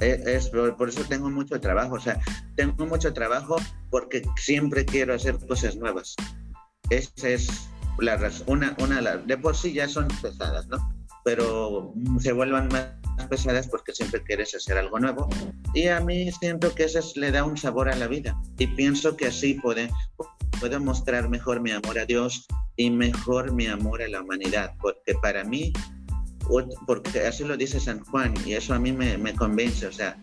E, 0.00 0.20
es, 0.26 0.48
por 0.48 0.88
eso 0.88 1.04
tengo 1.08 1.30
mucho 1.30 1.60
trabajo, 1.60 1.94
o 1.94 2.00
sea, 2.00 2.18
tengo 2.56 2.84
mucho 2.84 3.12
trabajo 3.12 3.58
porque 3.90 4.22
siempre 4.38 4.84
quiero 4.84 5.14
hacer 5.14 5.38
cosas 5.46 5.76
nuevas. 5.76 6.16
Esa 6.90 7.28
es 7.28 7.70
la 7.98 8.30
una, 8.46 8.76
una, 8.80 9.00
de 9.16 9.36
por 9.38 9.56
sí 9.56 9.72
ya 9.72 9.88
son 9.88 10.08
pesadas, 10.20 10.66
¿no? 10.68 10.78
Pero 11.24 11.94
se 12.20 12.32
vuelvan 12.32 12.68
más 12.68 12.88
pesadas 13.28 13.68
porque 13.68 13.92
siempre 13.92 14.22
quieres 14.22 14.54
hacer 14.54 14.76
algo 14.76 14.98
nuevo. 14.98 15.28
Y 15.72 15.88
a 15.88 16.00
mí 16.00 16.30
siento 16.32 16.74
que 16.74 16.84
eso 16.84 17.00
le 17.16 17.30
da 17.30 17.44
un 17.44 17.56
sabor 17.56 17.88
a 17.88 17.96
la 17.96 18.06
vida. 18.06 18.38
Y 18.58 18.66
pienso 18.66 19.16
que 19.16 19.26
así 19.26 19.54
puede, 19.54 19.90
puedo 20.60 20.80
mostrar 20.80 21.28
mejor 21.28 21.60
mi 21.60 21.70
amor 21.70 21.98
a 21.98 22.04
Dios 22.04 22.46
y 22.76 22.90
mejor 22.90 23.52
mi 23.52 23.66
amor 23.66 24.02
a 24.02 24.08
la 24.08 24.20
humanidad. 24.20 24.74
Porque 24.80 25.14
para 25.22 25.44
mí 25.44 25.72
porque 26.86 27.26
así 27.26 27.44
lo 27.44 27.56
dice 27.56 27.80
San 27.80 28.04
Juan 28.04 28.34
y 28.46 28.54
eso 28.54 28.74
a 28.74 28.78
mí 28.78 28.92
me, 28.92 29.16
me 29.18 29.34
convence, 29.34 29.86
o 29.86 29.92
sea, 29.92 30.18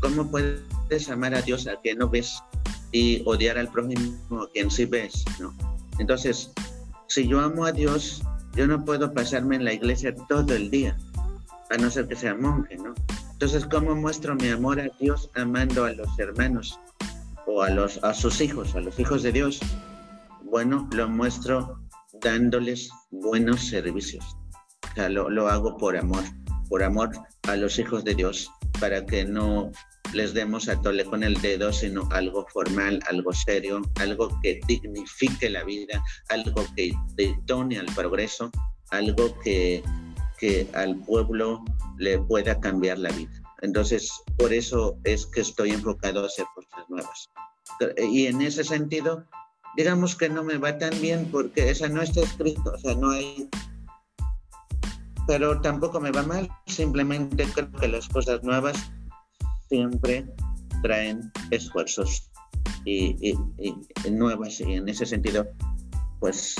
¿cómo 0.00 0.30
puedes 0.30 1.08
amar 1.10 1.34
a 1.34 1.42
Dios 1.42 1.66
a 1.66 1.76
quien 1.80 1.98
no 1.98 2.08
ves 2.08 2.42
y 2.90 3.22
odiar 3.26 3.58
al 3.58 3.68
prójimo 3.68 4.42
a 4.42 4.50
quien 4.50 4.70
sí 4.70 4.84
ves? 4.84 5.24
¿no? 5.38 5.54
Entonces, 5.98 6.50
si 7.12 7.28
yo 7.28 7.40
amo 7.40 7.64
a 7.64 7.72
Dios, 7.72 8.22
yo 8.54 8.66
no 8.66 8.84
puedo 8.84 9.12
pasarme 9.12 9.56
en 9.56 9.64
la 9.64 9.72
iglesia 9.72 10.14
todo 10.28 10.54
el 10.54 10.70
día, 10.70 10.96
a 11.70 11.76
no 11.76 11.90
ser 11.90 12.08
que 12.08 12.16
sea 12.16 12.34
monje, 12.34 12.76
¿no? 12.76 12.94
Entonces, 13.32 13.66
¿cómo 13.66 13.94
muestro 13.94 14.34
mi 14.34 14.48
amor 14.48 14.80
a 14.80 14.88
Dios 15.00 15.30
amando 15.34 15.84
a 15.84 15.92
los 15.92 16.18
hermanos 16.18 16.78
o 17.46 17.62
a, 17.62 17.70
los, 17.70 18.02
a 18.02 18.14
sus 18.14 18.40
hijos, 18.40 18.74
a 18.74 18.80
los 18.80 18.98
hijos 18.98 19.22
de 19.22 19.32
Dios? 19.32 19.60
Bueno, 20.44 20.88
lo 20.92 21.08
muestro 21.08 21.80
dándoles 22.20 22.90
buenos 23.10 23.60
servicios 23.60 24.24
lo, 25.08 25.48
hago 25.48 25.76
por 25.76 25.96
amor, 25.96 26.22
por 26.68 26.82
amor 26.82 27.10
a 27.48 27.56
los 27.56 27.78
hijos 27.78 28.04
de 28.04 28.14
Dios, 28.14 28.50
para 28.80 29.04
que 29.04 29.24
no 29.24 29.72
les 30.12 30.34
demos 30.34 30.68
a 30.68 30.80
tole 30.80 31.04
con 31.04 31.22
el 31.22 31.40
dedo, 31.40 31.72
sino 31.72 32.08
algo 32.10 32.46
formal, 32.52 33.00
algo 33.08 33.32
serio, 33.32 33.82
algo 33.96 34.28
que 34.42 34.60
dignifique 34.66 35.48
la 35.50 35.64
vida, 35.64 36.02
algo 36.28 36.64
que 36.76 36.92
detone 37.14 37.78
al 37.78 37.86
progreso, 37.86 38.50
algo 38.90 39.38
que, 39.40 39.82
que 40.38 40.66
al 40.74 40.96
pueblo 40.96 41.64
le 41.98 42.18
pueda 42.18 42.58
cambiar 42.60 42.98
la 42.98 43.10
vida. 43.10 43.42
Entonces, 43.62 44.10
por 44.36 44.52
eso 44.52 44.98
es 45.04 45.26
que 45.26 45.40
estoy 45.40 45.70
enfocado 45.70 46.22
a 46.22 46.26
hacer 46.26 46.46
cosas 46.54 46.88
nuevas. 46.88 47.28
Y 48.10 48.26
en 48.26 48.42
ese 48.42 48.64
sentido, 48.64 49.24
digamos 49.76 50.16
que 50.16 50.28
no 50.28 50.42
me 50.42 50.58
va 50.58 50.78
tan 50.78 51.00
bien 51.00 51.28
porque 51.30 51.70
esa 51.70 51.88
no 51.88 52.02
está 52.02 52.20
escrito, 52.20 52.72
o 52.74 52.78
sea, 52.78 52.94
no 52.94 53.10
hay 53.10 53.48
pero 55.26 55.60
tampoco 55.60 56.00
me 56.00 56.10
va 56.10 56.22
mal, 56.24 56.50
simplemente 56.66 57.46
creo 57.54 57.70
que 57.72 57.88
las 57.88 58.08
cosas 58.08 58.42
nuevas 58.42 58.76
siempre 59.72 60.26
traen 60.82 61.32
esfuerzos 61.50 62.30
y, 62.84 63.34
nuevas 64.10 64.60
y 64.60 64.74
en 64.74 64.86
ese 64.86 65.06
sentido 65.06 65.46
pues 66.20 66.56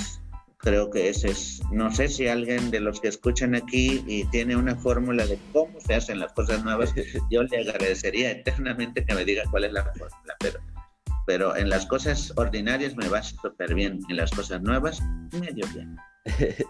creo 0.56 0.88
que 0.88 1.10
ese 1.10 1.28
es, 1.28 1.60
no 1.70 1.92
sé 1.92 2.08
si 2.08 2.26
alguien 2.28 2.70
de 2.70 2.80
los 2.80 3.00
que 3.00 3.08
escuchan 3.08 3.54
aquí 3.54 4.02
y 4.06 4.24
tiene 4.30 4.56
una 4.56 4.76
fórmula 4.76 5.26
de 5.26 5.38
cómo 5.52 5.78
se 5.80 5.94
hacen 5.94 6.20
las 6.20 6.32
cosas 6.32 6.64
nuevas, 6.64 6.94
yo 7.30 7.42
le 7.42 7.58
agradecería 7.58 8.30
eternamente 8.30 9.04
que 9.04 9.14
me 9.14 9.26
diga 9.26 9.42
cuál 9.50 9.64
es 9.64 9.72
la 9.72 9.84
fórmula, 9.84 10.36
pero, 10.38 10.60
pero 11.26 11.54
en 11.54 11.68
las 11.68 11.84
cosas 11.84 12.32
ordinarias 12.36 12.96
me 12.96 13.08
va 13.08 13.22
súper 13.22 13.74
bien, 13.74 13.98
en 14.08 14.16
las 14.16 14.30
cosas 14.30 14.62
nuevas 14.62 15.02
medio 15.32 15.66
bien. 15.74 15.96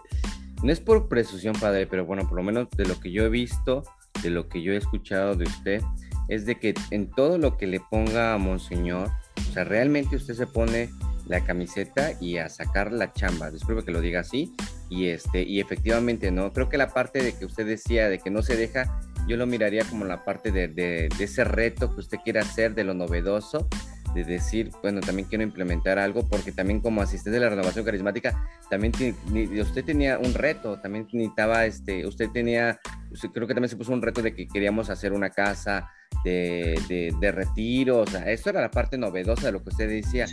No 0.63 0.71
es 0.71 0.79
por 0.79 1.09
presunción, 1.09 1.53
padre, 1.59 1.87
pero 1.87 2.05
bueno, 2.05 2.25
por 2.25 2.37
lo 2.37 2.43
menos 2.43 2.69
de 2.77 2.85
lo 2.85 2.97
que 2.97 3.11
yo 3.11 3.25
he 3.25 3.29
visto, 3.29 3.83
de 4.21 4.29
lo 4.29 4.47
que 4.47 4.61
yo 4.61 4.71
he 4.71 4.77
escuchado 4.77 5.35
de 5.35 5.43
usted, 5.43 5.81
es 6.27 6.45
de 6.45 6.55
que 6.55 6.73
en 6.91 7.09
todo 7.09 7.37
lo 7.37 7.57
que 7.57 7.67
le 7.67 7.79
ponga 7.79 8.33
a 8.33 8.37
Monseñor, 8.37 9.09
o 9.37 9.53
sea, 9.53 9.63
realmente 9.63 10.15
usted 10.15 10.33
se 10.33 10.47
pone 10.47 10.89
la 11.27 11.43
camiseta 11.43 12.11
y 12.19 12.37
a 12.37 12.49
sacar 12.49 12.91
la 12.91 13.13
chamba. 13.13 13.51
Disculpe 13.51 13.85
que 13.85 13.91
lo 13.91 14.01
diga 14.01 14.21
así. 14.21 14.53
Y 14.89 15.07
este, 15.07 15.43
y 15.43 15.59
efectivamente, 15.59 16.31
¿no? 16.31 16.53
Creo 16.53 16.69
que 16.69 16.77
la 16.77 16.89
parte 16.89 17.23
de 17.23 17.33
que 17.33 17.45
usted 17.45 17.65
decía 17.65 18.09
de 18.09 18.19
que 18.19 18.29
no 18.29 18.41
se 18.41 18.57
deja, 18.57 18.99
yo 19.27 19.37
lo 19.37 19.47
miraría 19.47 19.85
como 19.85 20.05
la 20.05 20.23
parte 20.23 20.51
de, 20.51 20.67
de 20.67 21.09
ese 21.19 21.43
reto 21.43 21.93
que 21.93 22.01
usted 22.01 22.17
quiere 22.23 22.39
hacer, 22.39 22.75
de 22.75 22.83
lo 22.83 22.93
novedoso, 22.93 23.67
de 24.13 24.23
decir, 24.23 24.71
bueno, 24.81 25.01
también 25.01 25.27
quiero 25.27 25.43
implementar 25.43 25.99
algo, 25.99 26.27
porque 26.27 26.51
también 26.51 26.79
como 26.79 27.01
asistente 27.01 27.39
de 27.39 27.45
la 27.45 27.49
renovación 27.49 27.85
carismática, 27.85 28.47
también 28.69 28.93
usted 29.59 29.83
tenía 29.83 30.19
un 30.19 30.33
reto, 30.33 30.79
también 30.79 31.07
necesitaba, 31.11 31.65
este, 31.65 32.05
usted 32.05 32.29
tenía, 32.29 32.79
creo 33.33 33.47
que 33.47 33.53
también 33.53 33.69
se 33.69 33.77
puso 33.77 33.93
un 33.93 34.01
reto 34.01 34.21
de 34.21 34.33
que 34.33 34.47
queríamos 34.47 34.89
hacer 34.89 35.13
una 35.13 35.29
casa 35.29 35.89
de, 36.23 36.79
de, 36.87 37.13
de 37.19 37.31
retiro, 37.31 37.99
o 37.99 38.07
sea, 38.07 38.29
eso 38.31 38.49
era 38.49 38.61
la 38.61 38.71
parte 38.71 38.97
novedosa 38.97 39.47
de 39.47 39.51
lo 39.51 39.63
que 39.63 39.69
usted 39.69 39.89
decía, 39.89 40.25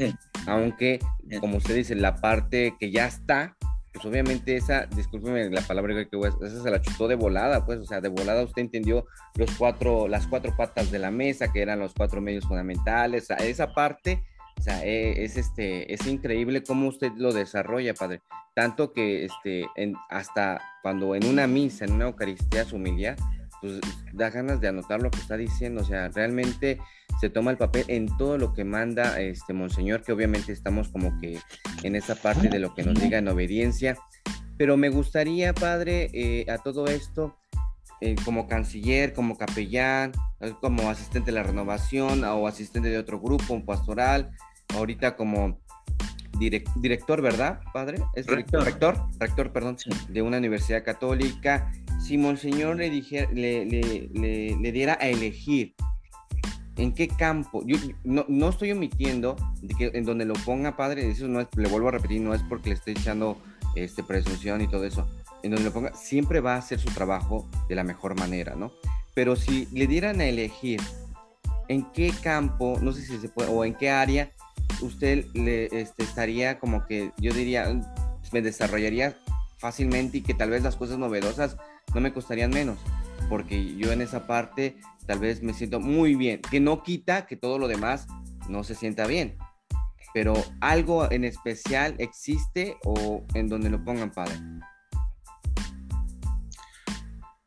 aunque, 0.47 1.01
como 1.41 1.57
usted 1.57 1.75
dice, 1.75 1.95
la 1.95 2.17
parte 2.17 2.75
que 2.79 2.91
ya 2.91 3.07
está, 3.07 3.57
pues 3.93 4.05
obviamente 4.05 4.57
esa, 4.57 4.87
discúlpeme 4.87 5.51
la 5.51 5.63
palabra 5.63 6.05
que 6.05 6.17
voy 6.17 6.29
a, 6.29 6.47
esa 6.47 6.63
se 6.63 6.71
la 6.71 6.81
chutó 6.81 7.09
de 7.09 7.17
volada, 7.17 7.67
pues, 7.67 7.81
o 7.81 7.85
sea, 7.85 8.01
de 8.01 8.09
volada 8.09 8.45
usted 8.45 8.63
entendió 8.63 9.07
los 9.37 9.51
cuatro, 9.53 10.07
las 10.09 10.27
cuatro 10.27 10.55
patas 10.57 10.91
de 10.91 10.99
la 10.99 11.11
mesa, 11.11 11.53
que 11.53 11.63
eran 11.63 11.81
los 11.81 11.95
cuatro 11.95 12.21
medios 12.21 12.47
fundamentales, 12.47 13.25
o 13.25 13.27
sea, 13.27 13.37
esa 13.39 13.73
parte, 13.73 14.23
o 14.59 14.63
sea, 14.63 14.85
e, 14.85 15.25
es, 15.25 15.37
este, 15.37 15.93
es 15.93 16.07
increíble 16.07 16.63
cómo 16.63 16.89
usted 16.89 17.13
lo 17.17 17.33
desarrolla, 17.33 17.95
padre, 17.95 18.21
tanto 18.55 18.93
que, 18.93 19.25
este, 19.25 19.67
hasta 20.09 20.61
cuando 20.83 21.15
en 21.15 21.27
una 21.27 21.47
misa, 21.47 21.85
en 21.85 21.93
una 21.93 22.07
Eucaristía 22.07 22.65
humildad, 22.73 23.17
pues 23.61 23.81
da 24.13 24.31
ganas 24.31 24.61
de 24.61 24.69
anotar 24.69 25.03
lo 25.03 25.11
que 25.11 25.19
está 25.19 25.37
diciendo, 25.37 25.83
o 25.83 25.85
sea, 25.85 26.09
realmente 26.09 26.79
se 27.21 27.31
toma 27.31 27.51
el 27.51 27.59
papel 27.59 27.85
en 27.89 28.07
todo 28.17 28.39
lo 28.39 28.53
que 28.53 28.65
manda 28.65 29.21
este 29.21 29.53
monseñor, 29.53 30.03
que 30.03 30.13
obviamente 30.13 30.53
estamos 30.53 30.89
como 30.89 31.19
que 31.21 31.39
en 31.83 31.97
esa 31.97 32.15
parte 32.15 32.49
de 32.49 32.59
lo 32.59 32.75
que 32.75 32.83
nos 32.83 32.95
diga 33.01 33.19
en 33.19 33.29
obediencia, 33.29 33.97
pero 34.57 34.77
me 34.77 34.89
gustaría, 34.89 35.55
padre, 35.55 36.11
eh, 36.13 36.47
a 36.51 36.59
todo 36.59 36.87
esto, 36.87 37.37
eh, 38.01 38.17
como 38.25 38.47
canciller, 38.47 39.13
como 39.13 39.37
capellán, 39.37 40.13
como 40.61 40.89
asistente 40.89 41.27
de 41.27 41.33
la 41.33 41.43
renovación 41.43 42.25
o 42.25 42.47
asistente 42.47 42.89
de 42.89 42.99
otro 42.99 43.21
grupo, 43.21 43.53
un 43.53 43.67
pastoral, 43.67 44.31
ahorita 44.75 45.17
como 45.17 45.61
director, 46.41 47.23
¿verdad, 47.23 47.61
padre? 47.73 47.99
¿Es 48.15 48.27
rector, 48.27 48.65
rector, 48.65 48.97
rector 49.19 49.53
perdón, 49.53 49.77
de 50.09 50.23
una 50.23 50.39
universidad 50.39 50.83
católica. 50.83 51.71
Si 52.01 52.17
Monseñor 52.19 52.77
le, 52.77 52.91
dijera, 52.91 53.31
le, 53.31 53.65
le, 53.67 54.57
le 54.57 54.73
diera 54.73 54.99
a 55.01 55.09
elegir 55.09 55.75
en 56.81 56.93
qué 56.95 57.09
campo, 57.09 57.63
yo 57.67 57.77
no, 58.05 58.49
estoy 58.49 58.73
omitiendo 58.73 59.37
de 59.61 59.75
que 59.75 59.99
en 59.99 60.05
donde 60.05 60.25
lo 60.25 60.35
ponga 60.35 60.77
padre, 60.77 61.11
eso 61.11 61.29
no 61.29 61.41
es, 61.41 61.49
le 61.57 61.69
vuelvo 61.69 61.89
a 61.89 61.93
repetir, 61.93 62.21
no 62.21 62.33
es 62.33 62.43
porque 62.43 62.71
le 62.71 62.77
esté 62.77 62.93
echando 62.93 63.39
este, 63.75 64.03
presunción 64.03 64.61
y 64.63 64.67
todo 64.67 64.85
eso, 64.85 65.07
en 65.43 65.51
donde 65.51 65.67
lo 65.67 65.73
ponga, 65.73 65.93
siempre 65.95 66.41
va 66.41 66.55
a 66.55 66.59
hacer 66.59 66.81
su 66.81 66.89
trabajo 66.91 67.49
de 67.69 67.75
la 67.75 67.85
mejor 67.85 68.19
manera, 68.19 68.55
¿no? 68.57 68.73
Pero 69.15 69.37
si 69.37 69.67
le 69.73 69.87
dieran 69.87 70.21
a 70.21 70.25
elegir 70.25 70.81
en 71.69 71.85
qué 71.93 72.13
campo, 72.23 72.79
no 72.81 72.93
sé 72.93 73.03
si 73.03 73.19
se 73.19 73.29
puede, 73.29 73.51
o 73.51 73.65
en 73.65 73.75
qué 73.75 73.91
área, 73.91 74.33
usted 74.81 75.27
le 75.35 75.67
este, 75.67 76.03
estaría 76.03 76.59
como 76.59 76.87
que, 76.87 77.13
yo 77.19 77.33
diría, 77.33 77.81
me 78.33 78.43
desarrollaría 78.43 79.17
fácilmente 79.59 80.19
y 80.19 80.21
que 80.23 80.35
tal 80.35 80.51
vez 80.51 80.63
las 80.63 80.77
cosas 80.77 80.99
novedosas 80.99 81.57
no 81.95 82.01
me 82.01 82.13
costarían 82.13 82.51
menos, 82.51 82.79
porque 83.29 83.77
yo 83.77 83.93
en 83.93 84.01
esa 84.01 84.27
parte 84.27 84.77
tal 85.07 85.19
vez 85.19 85.43
me 85.43 85.53
siento 85.53 85.81
muy 85.81 86.15
bien, 86.15 86.41
que 86.51 86.61
no 86.61 86.83
quita 86.83 87.27
que 87.27 87.37
todo 87.37 87.59
lo 87.59 87.69
demás 87.69 88.07
no 88.49 88.65
se 88.65 88.75
sienta 88.75 89.07
bien, 89.07 89.37
pero 90.15 90.35
algo 90.61 91.11
en 91.11 91.25
especial 91.25 91.95
existe 91.99 92.77
o 92.85 93.25
en 93.35 93.49
donde 93.49 93.71
lo 93.71 93.85
pongan 93.85 94.11
padre. 94.11 94.35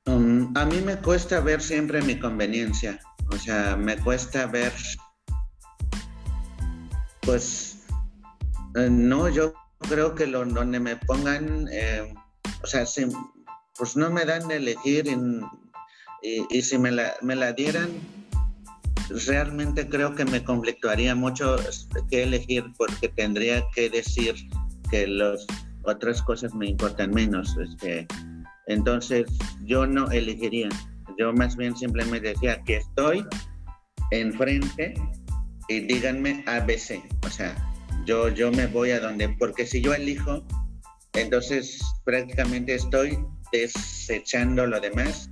Um, 0.06 0.52
a 0.56 0.66
mí 0.66 0.82
me 0.82 0.98
cuesta 0.98 1.40
ver 1.40 1.62
siempre 1.62 2.02
mi 2.02 2.20
conveniencia, 2.20 3.00
o 3.32 3.38
sea, 3.38 3.78
me 3.78 3.98
cuesta 3.98 4.46
ver, 4.46 4.74
pues, 7.26 7.84
eh, 8.76 8.90
no, 8.90 9.30
yo 9.30 9.54
creo 9.90 10.16
que 10.16 10.28
lo, 10.28 10.46
donde 10.46 10.80
me 10.80 10.96
pongan, 10.96 11.68
eh, 11.72 12.14
o 12.64 12.68
sea, 12.68 12.86
pues 13.78 13.96
no 13.96 14.10
me 14.10 14.26
dan 14.26 14.48
de 14.48 14.58
elegir 14.58 15.08
en, 15.08 15.42
y, 16.22 16.62
si 16.62 16.78
me 16.78 16.92
la, 16.92 17.14
me 17.22 17.36
la 17.36 17.52
dieran, 17.54 17.90
realmente 19.28 19.88
creo 19.88 20.16
que 20.16 20.26
me 20.26 20.44
conflictuaría 20.44 21.16
mucho 21.16 21.58
qué 22.10 22.24
elegir 22.24 22.64
porque 22.78 23.10
tendría 23.10 23.64
que 23.76 23.90
decir 23.90 24.36
que 24.90 25.08
las 25.08 25.46
otras 25.84 26.22
cosas 26.22 26.54
me 26.56 26.68
importan 26.68 27.12
menos. 27.12 27.56
Este, 27.58 28.08
entonces 28.68 29.26
yo 29.66 29.86
no 29.86 30.10
elegiría, 30.12 30.70
yo 31.20 31.34
más 31.34 31.58
bien 31.58 31.76
simplemente 31.76 32.30
decía 32.30 32.62
que 32.64 32.78
estoy 32.78 33.26
enfrente 34.12 34.94
y 35.74 35.80
díganme 35.80 36.44
ABC, 36.46 37.02
o 37.26 37.30
sea, 37.30 37.56
yo, 38.06 38.30
yo 38.30 38.52
me 38.52 38.68
voy 38.68 38.92
a 38.92 39.00
donde, 39.00 39.30
porque 39.30 39.66
si 39.66 39.82
yo 39.82 39.94
elijo, 39.94 40.46
entonces 41.14 41.82
prácticamente 42.06 42.76
estoy 42.76 43.18
desechando 43.52 44.68
lo 44.68 44.80
demás 44.80 45.30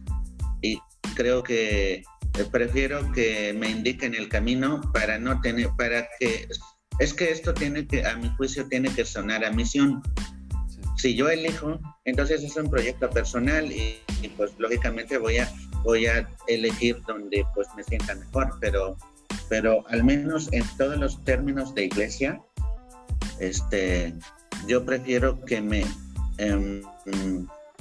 y 0.62 0.80
creo 1.16 1.44
que 1.44 2.04
prefiero 2.52 3.12
que 3.12 3.54
me 3.54 3.70
indiquen 3.70 4.16
el 4.16 4.30
camino 4.30 4.82
para 4.94 5.20
no 5.20 5.40
tener, 5.42 5.70
para 5.78 6.08
que, 6.20 6.48
es 7.00 7.14
que 7.14 7.30
esto 7.30 7.54
tiene 7.54 7.86
que, 7.86 8.06
a 8.06 8.16
mi 8.16 8.30
juicio, 8.30 8.68
tiene 8.68 8.90
que 8.94 9.06
sonar 9.06 9.46
a 9.46 9.52
misión. 9.52 10.02
Si 10.98 11.16
yo 11.16 11.30
elijo, 11.30 11.80
entonces 12.06 12.44
es 12.44 12.56
un 12.56 12.70
proyecto 12.70 13.10
personal 13.10 13.72
y, 13.72 14.00
pues 14.38 14.52
lógicamente 14.58 15.18
voy 15.18 15.38
a, 15.38 15.52
voy 15.84 16.06
a 16.06 16.28
elegir 16.48 17.02
donde 17.08 17.46
pues 17.54 17.68
me 17.76 17.84
sienta 17.84 18.16
mejor, 18.16 18.58
pero, 18.60 18.98
pero 19.52 19.84
al 19.90 20.06
menos 20.06 20.48
en 20.54 20.64
todos 20.78 20.98
los 20.98 21.22
términos 21.26 21.76
de 21.76 21.84
iglesia, 21.84 22.42
este, 23.38 24.14
yo 24.66 24.86
prefiero 24.86 25.44
que 25.44 25.60
me, 25.60 25.84
eh, 26.38 26.82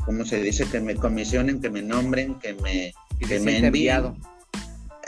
¿cómo 0.04 0.24
se 0.24 0.42
dice? 0.42 0.66
Que 0.68 0.80
me 0.80 0.96
comisionen, 0.96 1.61
que 1.61 1.70
me 1.70 1.80
nombren, 1.80 2.40
que 2.40 2.54
me, 2.54 2.92
que 3.20 3.38
me 3.38 3.59
envíen. 3.59 4.20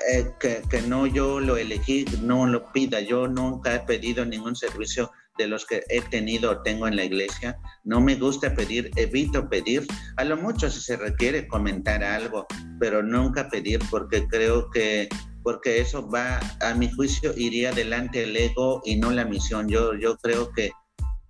Eh, 0.09 0.31
que, 0.39 0.63
que, 0.71 0.83
no 0.83 1.09
yo 1.09 1.41
lo 1.41 1.57
elegí, 1.57 2.05
no 2.23 2.47
lo 2.47 2.71
pida. 2.71 3.01
Yo 3.01 3.27
nunca 3.27 3.75
he 3.75 3.81
pedido 3.81 4.25
ningún 4.25 4.55
servicio 4.55 5.11
de 5.39 5.49
los 5.49 5.67
que 5.67 5.83
he 5.89 6.01
tenido 6.01 6.53
o 6.53 6.63
tengo 6.63 6.87
en 6.87 6.95
la 6.95 7.03
iglesia. 7.03 7.59
No 7.83 8.01
me 8.01 8.15
gusta 8.15 8.55
pedir, 8.55 8.89
evito 8.95 9.49
pedir. 9.49 9.85
A 10.17 10.23
lo 10.23 10.37
mucho 10.37 10.71
si 10.71 10.81
se 10.81 10.97
requiere 10.97 11.49
comentar 11.49 12.05
algo, 12.05 12.47
pero 12.79 13.03
nunca 13.03 13.49
pedir 13.49 13.81
porque 13.91 14.29
creo 14.29 14.71
que 14.71 15.09
porque 15.43 15.81
eso 15.81 16.09
va, 16.09 16.41
a 16.61 16.75
mi 16.75 16.91
juicio, 16.91 17.33
iría 17.37 17.71
adelante 17.71 18.25
el 18.25 18.37
ego 18.37 18.83
y 18.85 18.97
no 18.97 19.11
la 19.11 19.25
misión. 19.25 19.69
Yo, 19.69 19.95
yo 19.95 20.17
creo 20.19 20.53
que, 20.53 20.73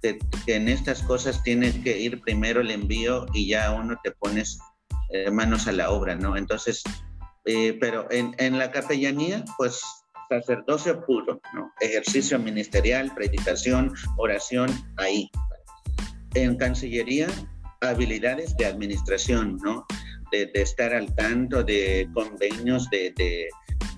que, 0.01 0.19
en 0.47 0.69
estas 0.69 1.03
cosas 1.03 1.43
tiene 1.43 1.83
que 1.83 1.99
ir 1.99 2.21
primero 2.21 2.61
el 2.61 2.71
envío 2.71 3.27
y 3.33 3.49
ya 3.49 3.73
uno 3.73 3.97
te 4.03 4.11
pones 4.13 4.59
eh, 5.11 5.31
manos 5.31 5.67
a 5.67 5.73
la 5.73 5.91
obra, 5.91 6.15
¿no? 6.15 6.37
Entonces, 6.37 6.83
eh, 7.45 7.77
pero 7.81 8.11
en, 8.11 8.35
en, 8.39 8.59
la 8.59 8.71
capellanía, 8.71 9.45
pues 9.59 9.81
sacerdocio 10.29 11.05
puro, 11.05 11.41
¿no? 11.55 11.73
Ejercicio 11.81 12.39
ministerial, 12.39 13.13
predicación, 13.15 13.93
oración, 14.17 14.71
ahí. 14.97 15.31
En 16.35 16.57
Cancillería, 16.57 17.29
habilidades 17.83 18.57
de 18.57 18.67
administración, 18.67 19.59
¿no? 19.63 19.85
De, 20.33 20.47
de 20.47 20.63
estar 20.63 20.95
al 20.95 21.15
tanto 21.15 21.63
de 21.63 22.09
convenios, 22.15 22.89
de, 22.91 23.13
de, 23.17 23.49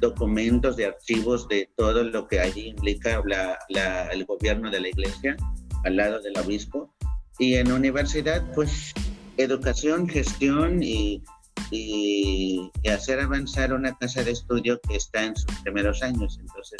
documentos, 0.00 0.76
de 0.76 0.86
archivos, 0.86 1.48
de 1.48 1.70
todo 1.76 2.02
lo 2.02 2.26
que 2.26 2.40
allí 2.40 2.70
implica 2.70 3.22
la, 3.24 3.56
la, 3.68 4.08
el 4.08 4.24
gobierno 4.24 4.68
de 4.70 4.80
la 4.80 4.88
iglesia 4.88 5.36
al 5.84 5.96
lado 5.96 6.20
del 6.20 6.36
obispo. 6.36 6.92
Y 7.38 7.54
en 7.54 7.70
universidad, 7.70 8.44
pues 8.52 8.92
educación, 9.36 10.08
gestión 10.08 10.82
y 10.82 11.22
y, 11.70 12.70
hacer 12.88 13.20
avanzar 13.20 13.72
una 13.72 13.96
casa 13.96 14.22
de 14.22 14.32
estudio 14.32 14.80
que 14.80 14.96
está 14.96 15.24
en 15.24 15.36
sus 15.36 15.52
primeros 15.60 16.02
años. 16.02 16.38
Entonces, 16.40 16.78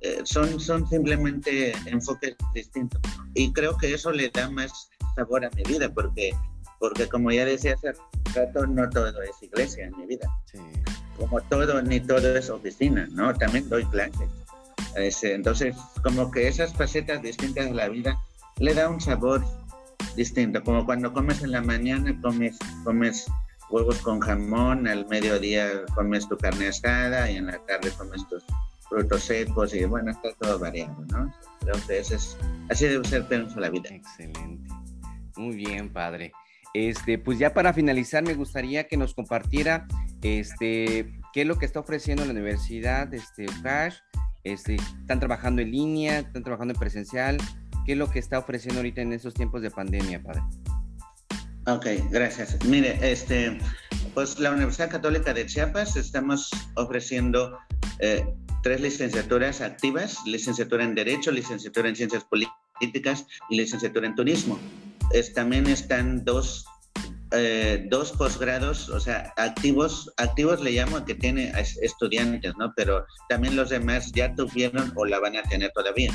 eh, 0.00 0.20
son, 0.24 0.60
son 0.60 0.88
simplemente 0.88 1.72
enfoques 1.86 2.36
distintos. 2.54 3.00
Y 3.34 3.52
creo 3.52 3.76
que 3.76 3.94
eso 3.94 4.10
le 4.12 4.30
da 4.30 4.50
más 4.50 4.90
sabor 5.16 5.44
a 5.44 5.50
mi 5.50 5.62
vida, 5.64 5.92
porque, 5.92 6.32
porque 6.78 7.08
como 7.08 7.30
ya 7.30 7.44
decía 7.44 7.74
hace 7.74 7.92
rato, 8.34 8.66
no 8.66 8.88
todo 8.90 9.08
es 9.22 9.42
iglesia 9.42 9.86
en 9.86 9.96
mi 9.96 10.06
vida. 10.06 10.28
Como 11.16 11.40
todo, 11.42 11.82
ni 11.82 12.00
todo 12.00 12.36
es 12.36 12.48
oficina, 12.50 13.08
¿no? 13.12 13.34
También 13.34 13.68
doy 13.68 13.84
clases. 13.86 14.28
entonces, 15.22 15.76
como 16.02 16.30
que 16.30 16.46
esas 16.46 16.72
facetas 16.74 17.22
distintas 17.22 17.66
de 17.66 17.74
la 17.74 17.88
vida 17.88 18.16
le 18.58 18.74
da 18.74 18.88
un 18.88 19.00
sabor 19.00 19.42
distinto. 20.16 20.62
Como 20.62 20.84
cuando 20.84 21.12
comes 21.12 21.42
en 21.42 21.52
la 21.52 21.62
mañana, 21.62 22.16
comes, 22.22 22.58
comes 22.84 23.26
huevos 23.70 23.98
con 23.98 24.20
jamón, 24.20 24.86
al 24.86 25.06
mediodía 25.06 25.84
comes 25.94 26.28
tu 26.28 26.36
carne 26.36 26.68
asada 26.68 27.30
y 27.30 27.36
en 27.36 27.46
la 27.46 27.58
tarde 27.66 27.90
comes 27.96 28.26
tus 28.28 28.44
frutos 28.88 29.24
secos 29.24 29.74
y 29.74 29.84
bueno, 29.84 30.10
está 30.10 30.32
todo 30.40 30.58
variando, 30.58 31.04
¿no? 31.06 31.32
Creo 31.60 31.74
que 31.86 31.98
es, 31.98 32.36
así 32.70 32.86
debe 32.86 33.06
ser 33.06 33.26
pienso 33.28 33.60
la 33.60 33.68
vida. 33.68 33.90
Excelente. 33.90 34.72
Muy 35.36 35.56
bien, 35.56 35.92
padre. 35.92 36.32
Este, 36.74 37.18
pues 37.18 37.38
ya 37.38 37.54
para 37.54 37.72
finalizar, 37.72 38.22
me 38.22 38.34
gustaría 38.34 38.86
que 38.86 38.96
nos 38.96 39.14
compartiera 39.14 39.86
este, 40.22 41.12
qué 41.32 41.42
es 41.42 41.46
lo 41.46 41.58
que 41.58 41.66
está 41.66 41.80
ofreciendo 41.80 42.24
la 42.24 42.32
universidad, 42.32 43.12
este, 43.14 43.46
Cash, 43.62 43.96
este, 44.44 44.76
están 44.76 45.20
trabajando 45.20 45.62
en 45.62 45.70
línea, 45.70 46.20
están 46.20 46.42
trabajando 46.42 46.74
en 46.74 46.80
presencial, 46.80 47.38
qué 47.86 47.92
es 47.92 47.98
lo 47.98 48.10
que 48.10 48.18
está 48.18 48.38
ofreciendo 48.38 48.80
ahorita 48.80 49.00
en 49.00 49.12
estos 49.12 49.34
tiempos 49.34 49.62
de 49.62 49.70
pandemia, 49.70 50.22
padre. 50.22 50.42
Ok, 51.66 51.86
gracias. 52.10 52.56
Mire, 52.64 52.98
este, 53.02 53.58
pues 54.14 54.38
la 54.38 54.50
Universidad 54.50 54.90
Católica 54.90 55.34
de 55.34 55.44
Chiapas 55.44 55.96
estamos 55.96 56.50
ofreciendo 56.76 57.58
eh, 57.98 58.24
tres 58.62 58.80
licenciaturas 58.80 59.60
activas, 59.60 60.18
licenciatura 60.24 60.84
en 60.84 60.94
Derecho, 60.94 61.30
licenciatura 61.30 61.88
en 61.88 61.96
Ciencias 61.96 62.24
Políticas 62.24 63.26
y 63.50 63.56
licenciatura 63.56 64.06
en 64.06 64.14
Turismo. 64.14 64.58
También 65.34 65.66
están 65.66 66.24
dos, 66.24 66.64
eh, 67.32 67.86
dos 67.90 68.12
posgrados, 68.12 68.88
o 68.88 69.00
sea, 69.00 69.32
activos, 69.36 70.12
activos 70.16 70.60
le 70.60 70.72
llamo 70.72 71.04
que 71.04 71.14
tiene 71.14 71.52
estudiantes, 71.82 72.52
¿no? 72.58 72.72
Pero 72.76 73.04
también 73.28 73.56
los 73.56 73.70
demás 73.70 74.12
ya 74.12 74.34
tuvieron 74.34 74.92
o 74.96 75.04
la 75.04 75.20
van 75.20 75.36
a 75.36 75.42
tener 75.42 75.70
todavía 75.72 76.12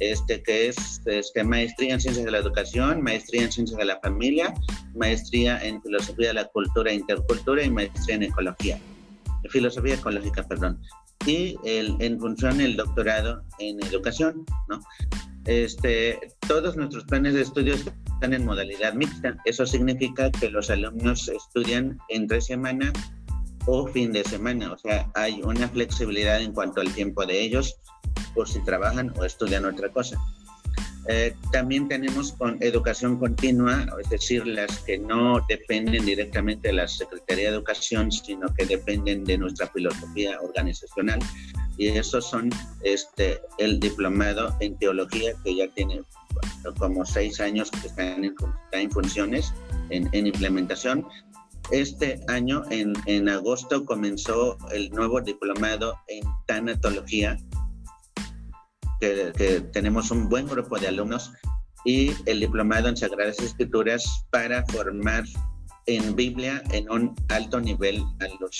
este, 0.00 0.42
que 0.42 0.68
es 0.68 1.00
este, 1.06 1.44
maestría 1.44 1.94
en 1.94 2.00
ciencias 2.00 2.24
de 2.24 2.30
la 2.30 2.38
educación, 2.38 3.02
maestría 3.02 3.44
en 3.44 3.52
ciencias 3.52 3.78
de 3.78 3.84
la 3.86 3.98
familia, 4.00 4.52
maestría 4.94 5.58
en 5.64 5.82
filosofía 5.82 6.28
de 6.28 6.34
la 6.34 6.44
cultura 6.46 6.90
e 6.90 6.94
intercultura 6.94 7.62
y 7.62 7.70
maestría 7.70 8.16
en 8.16 8.24
ecología, 8.24 8.78
filosofía 9.48 9.94
ecológica, 9.94 10.42
perdón. 10.42 10.80
Y 11.24 11.56
el, 11.64 11.96
en 12.00 12.20
función 12.20 12.60
el 12.60 12.76
doctorado 12.76 13.42
en 13.58 13.82
educación, 13.84 14.44
¿no? 14.68 14.80
Este, 15.46 16.18
todos 16.46 16.76
nuestros 16.76 17.04
planes 17.04 17.34
de 17.34 17.42
estudio 17.42 17.74
están 18.16 18.32
en 18.32 18.46
modalidad 18.46 18.94
mixta. 18.94 19.36
Eso 19.44 19.66
significa 19.66 20.30
que 20.30 20.48
los 20.48 20.70
alumnos 20.70 21.28
estudian 21.28 21.98
entre 22.08 22.40
semana 22.40 22.90
o 23.66 23.86
fin 23.88 24.10
de 24.12 24.24
semana. 24.24 24.72
O 24.72 24.78
sea, 24.78 25.10
hay 25.14 25.42
una 25.42 25.68
flexibilidad 25.68 26.40
en 26.40 26.52
cuanto 26.52 26.80
al 26.80 26.90
tiempo 26.94 27.26
de 27.26 27.38
ellos 27.42 27.76
por 28.34 28.48
si 28.48 28.64
trabajan 28.64 29.12
o 29.18 29.24
estudian 29.24 29.66
otra 29.66 29.90
cosa. 29.90 30.18
Eh, 31.08 31.34
también 31.52 31.88
tenemos 31.88 32.32
con 32.32 32.56
educación 32.60 33.18
continua, 33.18 33.86
es 34.02 34.08
decir, 34.08 34.46
las 34.46 34.78
que 34.80 34.98
no 34.98 35.44
dependen 35.46 36.04
directamente 36.06 36.68
de 36.68 36.74
la 36.74 36.88
Secretaría 36.88 37.50
de 37.50 37.56
Educación, 37.56 38.10
sino 38.10 38.52
que 38.54 38.64
dependen 38.64 39.24
de 39.24 39.36
nuestra 39.36 39.68
filosofía 39.68 40.40
organizacional. 40.40 41.20
Y 41.76 41.88
esos 41.88 42.24
son 42.24 42.48
este, 42.82 43.40
el 43.58 43.78
diplomado 43.78 44.56
en 44.60 44.76
teología, 44.78 45.34
que 45.44 45.54
ya 45.54 45.68
tiene 45.68 46.02
como 46.78 47.04
seis 47.04 47.40
años 47.40 47.70
que 47.70 47.86
está 47.86 48.14
en, 48.14 48.34
en 48.72 48.90
funciones, 48.90 49.52
en, 49.90 50.08
en, 50.12 50.26
implementación. 50.26 51.06
Este 51.70 52.20
año, 52.28 52.62
en, 52.70 52.92
en 53.06 53.28
agosto, 53.28 53.84
comenzó 53.84 54.56
el 54.72 54.90
nuevo 54.90 55.20
diplomado 55.20 55.98
en 56.08 56.24
tanatología, 56.46 57.36
que, 59.00 59.62
tenemos 59.72 60.10
un 60.10 60.28
buen 60.28 60.46
grupo 60.46 60.78
de 60.78 60.88
alumnos 60.88 61.32
y 61.84 62.12
el 62.26 62.40
diplomado 62.40 62.88
en 62.88 62.96
Sagradas 62.96 63.38
Escrituras 63.40 64.26
para 64.30 64.64
formar 64.66 65.24
en 65.86 66.16
Biblia 66.16 66.62
en 66.72 66.90
un 66.90 67.14
alto 67.28 67.60
nivel 67.60 68.02
a 68.20 68.26
los, 68.40 68.58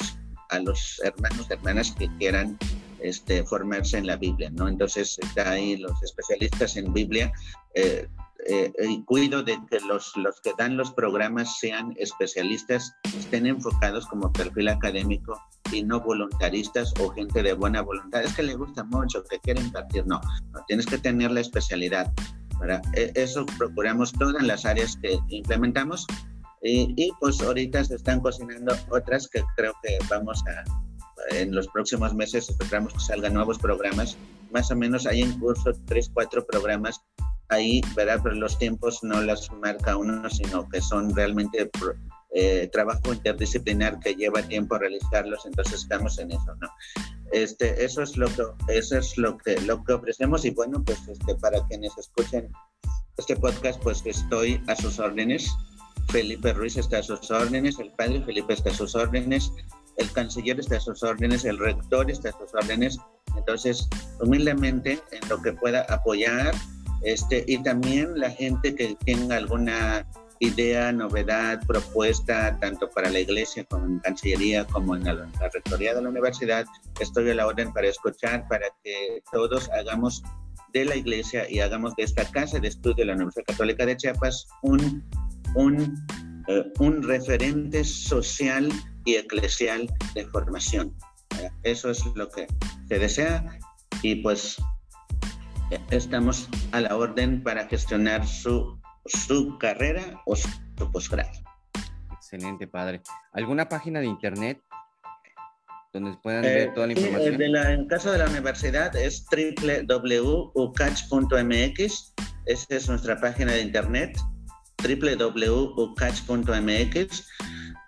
a 0.50 0.58
los 0.60 1.00
hermanos 1.02 1.46
y 1.48 1.52
hermanas 1.52 1.94
que 1.98 2.08
quieran 2.18 2.56
este, 3.00 3.44
formarse 3.44 3.98
en 3.98 4.06
la 4.06 4.16
Biblia, 4.16 4.50
¿no? 4.50 4.68
Entonces, 4.68 5.18
está 5.22 5.52
ahí 5.52 5.76
los 5.76 6.02
especialistas 6.02 6.76
en 6.76 6.92
Biblia 6.92 7.32
eh, 7.76 8.08
eh, 8.48 8.72
y 8.88 9.02
cuido 9.04 9.42
de 9.42 9.58
que 9.70 9.80
los, 9.80 10.16
los 10.16 10.40
que 10.40 10.52
dan 10.56 10.76
los 10.76 10.92
programas 10.92 11.58
sean 11.58 11.94
especialistas, 11.98 12.94
estén 13.18 13.46
enfocados 13.46 14.06
como 14.06 14.32
perfil 14.32 14.68
académico 14.68 15.40
y 15.72 15.82
no 15.82 16.00
voluntaristas 16.00 16.94
o 17.00 17.10
gente 17.10 17.42
de 17.42 17.52
buena 17.52 17.82
voluntad. 17.82 18.22
Es 18.22 18.34
que 18.34 18.42
le 18.42 18.54
gusta 18.54 18.84
mucho, 18.84 19.22
que 19.24 19.38
quiere 19.40 19.60
impartir. 19.60 20.06
No, 20.06 20.20
no 20.52 20.64
tienes 20.66 20.86
que 20.86 20.98
tener 20.98 21.30
la 21.32 21.40
especialidad. 21.40 22.12
¿verdad? 22.60 22.82
E, 22.94 23.12
eso 23.14 23.44
procuramos 23.58 24.12
todas 24.12 24.42
las 24.42 24.64
áreas 24.64 24.96
que 25.02 25.18
implementamos 25.28 26.06
y, 26.62 26.94
y, 26.96 27.10
pues 27.20 27.40
ahorita 27.42 27.84
se 27.84 27.96
están 27.96 28.20
cocinando 28.20 28.74
otras 28.90 29.28
que 29.28 29.42
creo 29.56 29.74
que 29.82 29.98
vamos 30.08 30.42
a, 30.46 30.64
en 31.36 31.54
los 31.54 31.68
próximos 31.68 32.14
meses 32.14 32.48
esperamos 32.48 32.92
que 32.94 33.00
salgan 33.00 33.34
nuevos 33.34 33.58
programas. 33.58 34.16
Más 34.52 34.70
o 34.70 34.76
menos 34.76 35.06
hay 35.06 35.22
en 35.22 35.38
curso 35.38 35.72
tres, 35.86 36.10
cuatro 36.12 36.46
programas. 36.46 37.02
Ahí, 37.48 37.80
¿verdad? 37.94 38.20
Pero 38.22 38.34
los 38.34 38.58
tiempos 38.58 39.00
no 39.02 39.20
las 39.22 39.50
marca 39.52 39.96
uno, 39.96 40.28
sino 40.30 40.68
que 40.68 40.80
son 40.80 41.14
realmente 41.14 41.70
eh, 42.34 42.68
trabajo 42.72 43.14
interdisciplinar 43.14 43.98
que 44.00 44.14
lleva 44.14 44.42
tiempo 44.42 44.76
realizarlos, 44.76 45.46
entonces 45.46 45.82
estamos 45.82 46.18
en 46.18 46.32
eso, 46.32 46.54
¿no? 46.60 46.68
Este, 47.32 47.84
eso 47.84 48.02
es 48.02 48.16
lo 48.16 48.26
que, 48.26 48.42
eso 48.68 48.98
es 48.98 49.16
lo 49.16 49.38
que, 49.38 49.60
lo 49.62 49.82
que 49.84 49.94
ofrecemos 49.94 50.44
y 50.44 50.50
bueno, 50.50 50.82
pues 50.84 50.98
este, 51.08 51.34
para 51.36 51.64
quienes 51.66 51.96
escuchen 51.96 52.52
este 53.16 53.36
podcast, 53.36 53.82
pues 53.82 54.04
estoy 54.04 54.60
a 54.66 54.76
sus 54.76 54.98
órdenes. 54.98 55.50
Felipe 56.08 56.52
Ruiz 56.52 56.76
está 56.76 56.98
a 56.98 57.02
sus 57.02 57.30
órdenes, 57.30 57.78
el 57.78 57.90
padre 57.92 58.22
Felipe 58.22 58.52
está 58.52 58.70
a 58.70 58.74
sus 58.74 58.94
órdenes, 58.94 59.50
el 59.96 60.12
canciller 60.12 60.60
está 60.60 60.76
a 60.76 60.80
sus 60.80 61.02
órdenes, 61.02 61.44
el 61.44 61.58
rector 61.58 62.10
está 62.10 62.28
a 62.28 62.32
sus 62.32 62.54
órdenes. 62.54 62.98
Entonces, 63.36 63.88
humildemente, 64.20 65.00
en 65.10 65.28
lo 65.28 65.40
que 65.40 65.52
pueda 65.52 65.86
apoyar, 65.88 66.54
este, 67.02 67.44
y 67.46 67.62
también 67.62 68.18
la 68.18 68.30
gente 68.30 68.74
que 68.74 68.96
tenga 69.04 69.36
alguna 69.36 70.06
idea, 70.40 70.92
novedad, 70.92 71.64
propuesta, 71.66 72.58
tanto 72.60 72.90
para 72.90 73.10
la 73.10 73.20
iglesia 73.20 73.64
como 73.64 73.86
en 73.86 73.98
Cancillería, 74.00 74.64
como 74.66 74.94
en 74.96 75.04
la, 75.04 75.28
rectoría 75.52 75.94
de 75.94 76.02
la 76.02 76.08
universidad, 76.08 76.66
estoy 77.00 77.30
a 77.30 77.34
la 77.34 77.46
orden 77.46 77.72
para 77.72 77.88
escuchar, 77.88 78.46
para 78.48 78.66
que 78.84 79.22
todos 79.32 79.70
hagamos 79.70 80.22
de 80.72 80.84
la 80.84 80.96
iglesia 80.96 81.50
y 81.50 81.60
hagamos 81.60 81.94
de 81.96 82.04
esta 82.04 82.24
casa 82.30 82.58
de 82.58 82.68
estudio 82.68 82.96
de 82.96 83.04
la 83.06 83.14
Universidad 83.14 83.46
Católica 83.46 83.86
de 83.86 83.96
Chiapas 83.96 84.46
un, 84.62 85.08
un, 85.54 86.06
eh, 86.48 86.64
un 86.78 87.02
referente 87.02 87.82
social 87.84 88.70
y 89.04 89.14
eclesial 89.14 89.88
de 90.14 90.26
formación. 90.26 90.94
Eso 91.62 91.90
es 91.90 92.04
lo 92.14 92.28
que 92.28 92.46
se 92.88 92.98
desea 92.98 93.58
y 94.02 94.16
pues 94.16 94.56
estamos 95.90 96.48
a 96.72 96.80
la 96.80 96.96
orden 96.96 97.42
para 97.42 97.66
gestionar 97.66 98.26
su, 98.26 98.80
su 99.06 99.58
carrera 99.58 100.22
o 100.26 100.34
su, 100.36 100.48
posgrado. 100.92 101.30
Excelente, 102.12 102.66
padre. 102.66 103.02
¿Alguna 103.32 103.68
página 103.68 104.00
de 104.00 104.06
internet 104.06 104.62
donde 105.92 106.16
puedan 106.22 106.42
ver 106.42 106.74
toda 106.74 106.88
la 106.88 106.92
eh, 106.92 106.96
información? 106.96 107.40
en 107.42 107.86
caso 107.88 108.12
de 108.12 108.18
la 108.18 108.26
universidad 108.26 108.94
es 108.96 109.24
www.ucach.mx. 109.30 110.54
Esa 112.46 112.66
es 112.68 112.88
nuestra 112.88 113.16
página 113.20 113.52
de 113.52 113.62
internet, 113.62 114.16
www.ucach.mx 114.82 115.96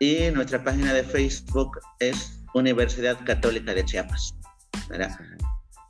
y 0.00 0.30
nuestra 0.32 0.62
página 0.64 0.92
de 0.92 1.02
Facebook 1.04 1.80
es 1.98 2.40
Universidad 2.54 3.18
Católica 3.24 3.74
de 3.74 3.84
Chiapas. 3.84 4.34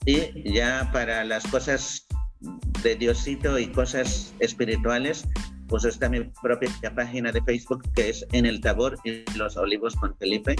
Y 0.05 0.53
ya 0.53 0.89
para 0.93 1.25
las 1.25 1.47
cosas 1.47 2.07
de 2.83 2.97
Diosito 2.97 3.59
y 3.59 3.67
cosas 3.69 4.33
espirituales, 4.39 5.27
pues 5.69 5.85
está 5.85 6.09
mi 6.09 6.25
propia 6.43 6.95
página 6.95 7.31
de 7.31 7.43
Facebook 7.43 7.83
que 7.95 8.09
es 8.11 8.27
En 8.33 8.47
el 8.47 8.61
Tabor 8.61 8.99
y 9.05 9.25
los 9.37 9.57
Olivos 9.57 9.95
con 9.97 10.17
Felipe. 10.17 10.57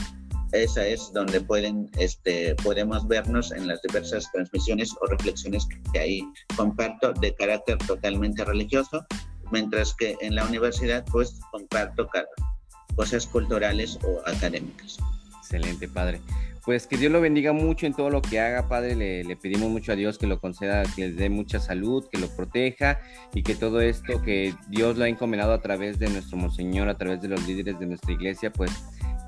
Esa 0.53 0.87
es 0.87 1.13
donde 1.13 1.41
pueden, 1.41 1.91
este, 1.99 2.55
podemos 2.57 3.07
vernos 3.07 3.53
en 3.53 3.67
las 3.67 3.83
diversas 3.83 4.31
transmisiones 4.33 4.95
o 5.01 5.07
reflexiones 5.07 5.67
que 5.93 5.99
ahí 5.99 6.23
comparto 6.57 7.13
de 7.13 7.35
carácter 7.35 7.77
totalmente 7.87 8.45
religioso, 8.45 9.05
mientras 9.53 9.95
que 9.95 10.17
en 10.21 10.35
la 10.35 10.47
universidad 10.47 11.05
pues 11.11 11.39
comparto 11.53 12.09
cosas 12.97 13.27
culturales 13.27 13.99
o 14.03 14.21
académicas. 14.27 14.99
Excelente, 15.51 15.89
padre. 15.89 16.21
Pues 16.63 16.87
que 16.87 16.99
Dios 16.99 17.11
lo 17.11 17.23
bendiga 17.23 17.55
mucho 17.55 17.87
en 17.87 17.95
todo 17.95 18.11
lo 18.11 18.21
que 18.21 18.39
haga, 18.39 18.69
Padre. 18.69 18.95
Le, 18.95 19.37
pedimos 19.37 19.71
mucho 19.71 19.93
a 19.93 19.97
Dios 19.97 20.19
que 20.19 20.27
lo 20.27 20.39
conceda, 20.39 20.83
que 20.95 21.09
le 21.09 21.15
dé 21.15 21.31
mucha 21.31 21.59
salud, 21.59 22.05
que 22.13 22.19
lo 22.19 22.29
proteja 22.29 23.01
y 23.33 23.43
que 23.43 23.55
todo 23.55 23.81
esto 23.81 24.21
que 24.21 24.53
Dios 24.69 24.99
lo 24.99 25.05
ha 25.05 25.09
encomendado 25.09 25.55
a 25.55 25.63
través 25.63 25.99
de 25.99 26.11
nuestro 26.11 26.37
Monseñor, 26.37 26.91
a 26.91 26.99
través 26.99 27.23
de 27.23 27.29
los 27.29 27.47
líderes 27.49 27.79
de 27.81 27.87
nuestra 27.87 28.13
iglesia, 28.13 28.53
pues 28.53 28.71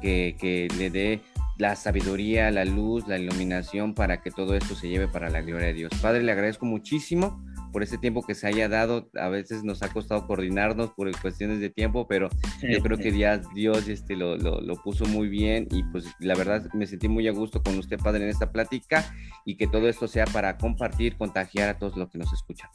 que, 0.03 0.37
que 0.39 0.69
le 0.77 0.91
dé 0.91 1.23
la 1.57 1.75
sabiduría, 1.77 2.51
la 2.51 2.67
luz, 2.67 3.09
la 3.09 3.19
iluminación 3.19 3.95
para 3.95 4.21
que 4.21 4.31
todo 4.31 4.55
esto 4.55 4.75
se 4.75 4.89
lleve 4.89 5.09
para 5.09 5.31
la 5.31 5.41
gloria 5.41 5.69
de 5.69 5.75
Dios. 5.75 5.93
Padre, 6.03 6.23
le 6.23 6.33
agradezco 6.33 6.67
muchísimo 6.67 7.43
por 7.73 7.83
ese 7.83 7.99
tiempo 7.99 8.23
que 8.23 8.35
se 8.35 8.47
haya 8.47 8.69
dado. 8.69 9.11
A 9.21 9.29
veces 9.29 9.65
nos 9.65 9.83
ha 9.83 9.93
costado 9.93 10.27
coordinarnos 10.27 10.91
por 10.91 11.11
cuestiones 11.21 11.61
de 11.61 11.71
tiempo, 11.71 12.07
pero 12.09 12.29
yo 12.63 12.81
creo 12.81 12.99
que 12.99 13.17
ya 13.17 13.39
Dios 13.55 13.89
este, 13.89 14.17
lo, 14.17 14.37
lo, 14.37 14.77
puso 14.83 15.05
muy 15.05 15.29
bien 15.29 15.69
y 15.71 15.83
pues 15.85 16.07
la 16.21 16.35
verdad 16.35 16.67
me 16.73 16.87
sentí 16.87 17.09
muy 17.09 17.29
a 17.29 17.33
gusto 17.33 17.63
con 17.63 17.79
usted, 17.79 17.99
Padre, 17.99 18.25
en 18.25 18.31
esta 18.31 18.51
plática 18.51 19.15
y 19.45 19.57
que 19.57 19.67
todo 19.67 19.89
esto 19.89 20.09
sea 20.09 20.25
para 20.27 20.57
compartir, 20.57 21.17
contagiar 21.17 21.69
a 21.69 21.79
todos 21.79 21.97
los 21.97 22.11
que 22.11 22.19
nos 22.19 22.33
escuchan. 22.33 22.71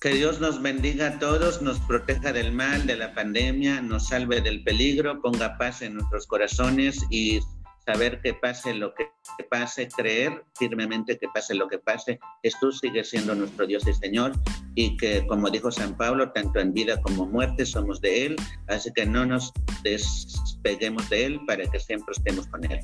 Que 0.00 0.10
Dios 0.10 0.40
nos 0.40 0.60
bendiga 0.60 1.08
a 1.08 1.18
todos, 1.18 1.62
nos 1.62 1.80
proteja 1.80 2.32
del 2.32 2.52
mal, 2.52 2.86
de 2.86 2.96
la 2.96 3.14
pandemia, 3.14 3.80
nos 3.80 4.08
salve 4.08 4.40
del 4.42 4.62
peligro, 4.62 5.22
ponga 5.22 5.56
paz 5.56 5.80
en 5.80 5.94
nuestros 5.94 6.26
corazones 6.26 7.06
y 7.08 7.40
saber 7.86 8.20
que 8.20 8.34
pase 8.34 8.74
lo 8.74 8.94
que 8.94 9.06
pase, 9.50 9.88
creer 9.88 10.44
firmemente 10.58 11.18
que 11.18 11.28
pase 11.32 11.54
lo 11.54 11.68
que 11.68 11.78
pase, 11.78 12.18
Jesús 12.42 12.78
sigue 12.80 13.04
siendo 13.04 13.34
nuestro 13.34 13.66
Dios 13.66 13.86
y 13.86 13.94
Señor 13.94 14.32
y 14.74 14.96
que, 14.96 15.26
como 15.26 15.50
dijo 15.50 15.70
San 15.70 15.96
Pablo, 15.96 16.32
tanto 16.32 16.60
en 16.60 16.72
vida 16.72 17.00
como 17.02 17.26
muerte 17.26 17.66
somos 17.66 18.00
de 18.00 18.26
Él, 18.26 18.36
así 18.68 18.90
que 18.94 19.06
no 19.06 19.26
nos 19.26 19.52
despeguemos 19.82 21.08
de 21.10 21.26
Él 21.26 21.40
para 21.46 21.64
que 21.66 21.78
siempre 21.78 22.14
estemos 22.16 22.46
con 22.48 22.64
Él. 22.70 22.80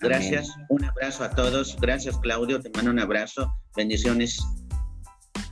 Gracias, 0.00 0.54
un 0.68 0.84
abrazo 0.84 1.24
a 1.24 1.30
todos, 1.30 1.76
gracias 1.80 2.18
Claudio, 2.18 2.60
te 2.60 2.70
mando 2.70 2.90
un 2.90 3.00
abrazo, 3.00 3.52
bendiciones, 3.76 4.38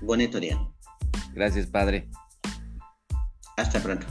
bonito 0.00 0.38
día. 0.40 0.58
Gracias 1.34 1.66
Padre. 1.66 2.08
Hasta 3.56 3.80
pronto. 3.80 4.06